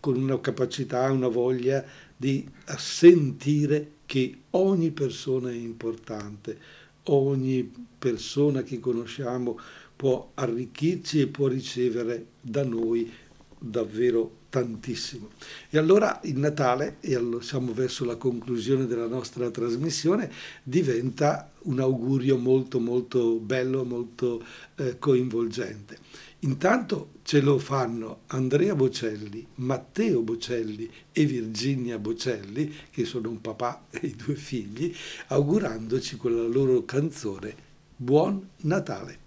con 0.00 0.16
una 0.16 0.40
capacità, 0.40 1.10
una 1.10 1.28
voglia 1.28 1.84
di 2.16 2.48
sentire 2.76 3.92
che 4.06 4.38
ogni 4.50 4.90
persona 4.90 5.50
è 5.50 5.54
importante, 5.54 6.58
ogni 7.04 7.70
persona 7.98 8.62
che 8.62 8.78
conosciamo 8.78 9.58
può 9.96 10.30
arricchirci 10.34 11.20
e 11.20 11.26
può 11.26 11.48
ricevere 11.48 12.26
da 12.40 12.64
noi 12.64 13.10
davvero 13.58 14.44
tantissimo. 14.48 15.30
E 15.70 15.78
allora 15.78 16.20
il 16.24 16.38
Natale, 16.38 16.96
e 17.00 17.18
siamo 17.40 17.72
verso 17.72 18.04
la 18.04 18.16
conclusione 18.16 18.86
della 18.86 19.06
nostra 19.06 19.50
trasmissione, 19.50 20.30
diventa 20.62 21.50
un 21.62 21.80
augurio 21.80 22.38
molto 22.38 22.78
molto 22.80 23.38
bello, 23.38 23.84
molto 23.84 24.42
eh, 24.76 24.98
coinvolgente. 24.98 25.98
Intanto 26.40 27.14
ce 27.22 27.40
lo 27.40 27.58
fanno 27.58 28.20
Andrea 28.28 28.74
Bocelli, 28.74 29.44
Matteo 29.56 30.22
Bocelli 30.22 30.88
e 31.10 31.24
Virginia 31.24 31.98
Bocelli, 31.98 32.72
che 32.90 33.04
sono 33.04 33.30
un 33.30 33.40
papà 33.40 33.86
e 33.90 34.10
due 34.10 34.36
figli, 34.36 34.94
augurandoci 35.28 36.16
con 36.16 36.36
la 36.36 36.46
loro 36.46 36.84
canzone 36.84 37.64
Buon 37.96 38.46
Natale. 38.58 39.25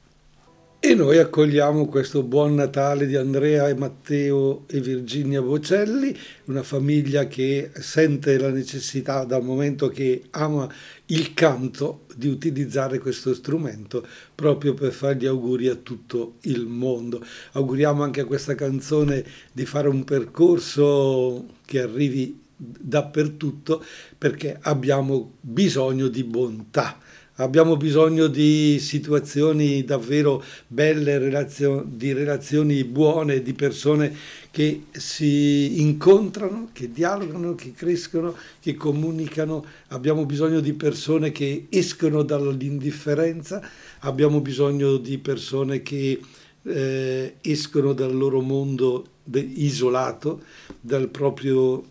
E 0.82 0.96
noi 0.96 1.18
accogliamo 1.18 1.88
questo 1.88 2.24
buon 2.24 2.56
Natale 2.56 3.06
di 3.06 3.18
Andrea 3.18 3.68
e 3.68 3.76
Matteo 3.76 4.64
e 4.66 4.80
Virginia 4.80 5.42
Bocelli, 5.42 6.18
una 6.46 6.64
famiglia 6.64 7.28
che 7.28 7.72
sente 7.74 8.40
la 8.40 8.50
necessità 8.50 9.26
dal 9.26 9.44
momento 9.44 9.90
che 9.90 10.24
ama 10.30 10.74
il 11.08 11.34
canto 11.34 12.06
di 12.16 12.30
utilizzare 12.30 12.98
questo 13.00 13.34
strumento 13.34 14.08
proprio 14.34 14.74
per 14.74 14.94
fare 14.94 15.18
gli 15.18 15.26
auguri 15.26 15.68
a 15.68 15.76
tutto 15.76 16.36
il 16.44 16.66
mondo. 16.66 17.26
Auguriamo 17.52 18.02
anche 18.02 18.22
a 18.22 18.26
questa 18.26 18.56
canzone 18.56 19.26
di 19.52 19.66
fare 19.66 19.90
un 19.90 20.06
percorso 20.06 21.46
che 21.66 21.82
arrivi 21.82 22.40
dappertutto 22.56 23.84
perché 24.18 24.58
abbiamo 24.62 25.34
bisogno 25.42 26.08
di 26.08 26.24
bontà 26.24 26.98
abbiamo 27.40 27.78
bisogno 27.78 28.28
di 28.28 28.80
situazioni 28.80 29.84
davvero 29.84 30.44
belle, 30.68 31.48
di 31.86 32.14
relazioni 32.14 32.84
buone, 32.84 33.42
di 33.42 33.54
persone 33.54 34.14
che 34.52 34.84
si 34.92 35.80
incontrano, 35.82 36.70
che 36.74 36.92
dialogano, 36.92 37.56
che 37.56 37.74
crescono, 37.74 38.36
che 38.60 38.76
comunicano. 38.76 39.66
Abbiamo 39.90 40.26
bisogno 40.26 40.60
di 40.60 40.74
persone 40.74 41.32
che 41.32 41.68
escono 41.70 42.24
dall'indifferenza, 42.24 43.62
abbiamo 44.00 44.42
bisogno 44.42 44.98
di 44.98 45.18
persone 45.18 45.82
che 45.82 46.20
eh, 46.64 47.36
escono 47.42 47.94
dal 47.94 48.16
loro 48.16 48.42
mondo 48.42 49.06
de- 49.24 49.40
isolato, 49.40 50.42
dal 50.82 51.08
proprio, 51.08 51.84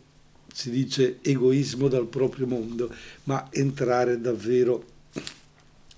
si 0.53 0.71
dice, 0.71 1.19
egoismo, 1.23 1.89
dal 1.89 2.07
proprio 2.07 2.47
mondo, 2.47 2.93
ma 3.25 3.49
entrare 3.51 4.21
davvero 4.21 4.97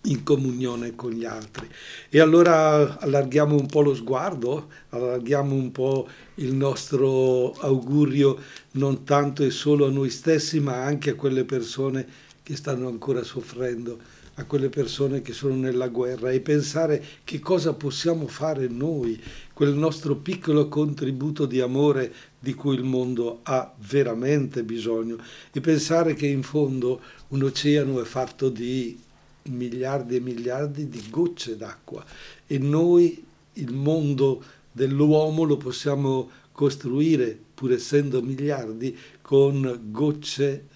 in 0.05 0.23
comunione 0.23 0.95
con 0.95 1.11
gli 1.11 1.25
altri. 1.25 1.69
E 2.09 2.21
allora 2.21 2.99
allarghiamo 2.99 3.55
un 3.55 3.67
po' 3.67 3.83
lo 3.83 3.95
sguardo, 3.95 4.69
allarghiamo 4.91 5.55
un 5.55 5.71
po' 5.73 6.09
il 6.37 6.55
nostro 6.55 7.53
augurio 7.53 8.39
non 8.73 9.05
tanto 9.05 9.43
e 9.43 9.51
solo 9.51 9.87
a 9.87 9.91
noi 9.91 10.11
stessi, 10.11 10.61
ma 10.61 10.83
anche 10.83 11.11
a 11.11 11.15
quelle 11.15 11.45
persone 11.45 12.07
che 12.43 12.57
stanno 12.57 12.89
ancora 12.89 13.23
soffrendo, 13.23 13.99
a 14.35 14.45
quelle 14.45 14.71
persone 14.71 15.21
che 15.21 15.35
sono 15.35 15.55
nella 15.55 15.89
guerra 15.89 16.31
e 16.31 16.41
pensare 16.41 17.05
che 17.23 17.39
cosa 17.39 17.75
possiamo 17.75 18.27
fare 18.27 18.69
noi, 18.69 19.21
quel 19.53 19.75
nostro 19.75 20.17
piccolo 20.17 20.69
contributo 20.69 21.45
di 21.45 21.61
amore 21.61 22.13
di 22.39 22.55
cui 22.55 22.75
il 22.75 22.85
mondo 22.85 23.41
ha 23.43 23.71
veramente 23.87 24.63
bisogno 24.65 25.19
e 25.53 25.61
pensare 25.61 26.15
che 26.15 26.27
in 26.27 26.43
fondo 26.43 27.01
un 27.29 27.43
oceano 27.43 28.01
è 28.01 28.05
fatto 28.05 28.49
di 28.49 28.99
miliardi 29.45 30.17
e 30.17 30.21
miliardi 30.21 30.89
di 30.89 31.03
gocce 31.11 31.57
d'acqua. 31.57 32.05
E 32.47 32.59
noi 32.59 33.25
il 33.55 33.73
mondo 33.73 34.43
dell'uomo 34.73 35.45
lo 35.45 35.57
possiamo 35.57 36.31
costruire, 36.53 37.39
pur 37.55 37.73
essendo 37.73 38.23
miliardi, 38.23 38.97
con 39.21 39.81
gocce 39.91 40.67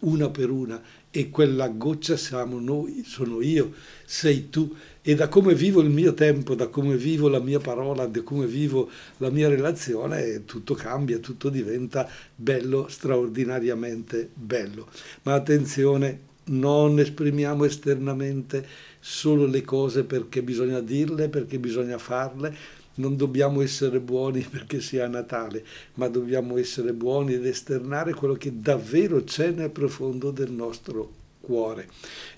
una 0.00 0.28
per 0.30 0.50
una. 0.50 0.80
E 1.12 1.28
quella 1.28 1.66
goccia 1.68 2.16
siamo 2.16 2.60
noi, 2.60 3.02
sono 3.04 3.40
io, 3.40 3.72
sei 4.04 4.48
tu. 4.48 4.72
E 5.02 5.14
da 5.16 5.28
come 5.28 5.54
vivo 5.54 5.80
il 5.80 5.90
mio 5.90 6.14
tempo, 6.14 6.54
da 6.54 6.68
come 6.68 6.96
vivo 6.96 7.28
la 7.28 7.40
mia 7.40 7.58
parola, 7.58 8.06
da 8.06 8.22
come 8.22 8.46
vivo 8.46 8.88
la 9.16 9.30
mia 9.30 9.48
relazione, 9.48 10.44
tutto 10.44 10.74
cambia, 10.74 11.18
tutto 11.18 11.48
diventa 11.48 12.08
bello, 12.36 12.86
straordinariamente 12.88 14.30
bello. 14.32 14.88
Ma 15.22 15.34
attenzione, 15.34 16.28
non 16.44 16.98
esprimiamo 16.98 17.64
esternamente 17.64 18.66
solo 18.98 19.46
le 19.46 19.62
cose 19.62 20.04
perché 20.04 20.42
bisogna 20.42 20.80
dirle, 20.80 21.28
perché 21.28 21.58
bisogna 21.58 21.98
farle, 21.98 22.54
non 22.94 23.16
dobbiamo 23.16 23.62
essere 23.62 24.00
buoni 24.00 24.40
perché 24.48 24.80
sia 24.80 25.08
Natale, 25.08 25.64
ma 25.94 26.08
dobbiamo 26.08 26.58
essere 26.58 26.92
buoni 26.92 27.34
ed 27.34 27.46
esternare 27.46 28.14
quello 28.14 28.34
che 28.34 28.60
davvero 28.60 29.22
c'è 29.24 29.50
nel 29.50 29.70
profondo 29.70 30.30
del 30.30 30.50
nostro 30.50 31.12
cuore. 31.40 31.88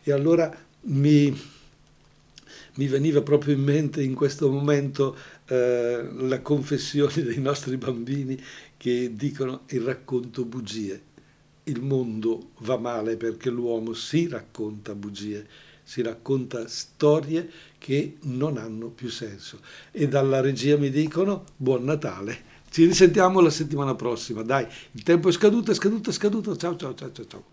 E 0.03 0.13
allora 0.13 0.55
mi, 0.83 1.37
mi 2.75 2.87
veniva 2.87 3.23
proprio 3.23 3.55
in 3.55 3.63
mente 3.63 4.03
in 4.03 4.15
questo 4.15 4.51
momento 4.51 5.17
eh, 5.47 6.09
la 6.19 6.41
confessione 6.41 7.23
dei 7.23 7.41
nostri 7.41 7.77
bambini 7.77 8.41
che 8.77 9.13
dicono 9.15 9.63
il 9.69 9.81
racconto 9.83 10.45
bugie 10.45 11.11
il 11.65 11.81
mondo 11.81 12.51
va 12.59 12.77
male 12.77 13.17
perché 13.17 13.51
l'uomo 13.51 13.93
si 13.93 14.29
racconta 14.29 14.95
bugie, 14.95 15.47
si 15.83 16.03
racconta 16.03 16.67
storie 16.67 17.51
che 17.79 18.17
non 18.23 18.57
hanno 18.57 18.89
più 18.89 19.09
senso. 19.11 19.61
E 19.91 20.09
dalla 20.09 20.41
regia 20.41 20.77
mi 20.77 20.91
dicono 20.91 21.45
buon 21.57 21.85
Natale. 21.85 22.51
Ci 22.71 22.87
risentiamo 22.87 23.41
la 23.41 23.51
settimana 23.51 23.95
prossima. 23.95 24.43
Dai, 24.43 24.67
il 24.93 25.03
tempo 25.03 25.29
è 25.29 25.33
scaduto, 25.33 25.71
è 25.71 25.75
scaduto, 25.75 26.11
è 26.11 26.13
scaduto. 26.13 26.57
Ciao, 26.57 26.77
ciao, 26.77 26.95
ciao, 26.95 27.13
ciao. 27.13 27.27
ciao. 27.27 27.41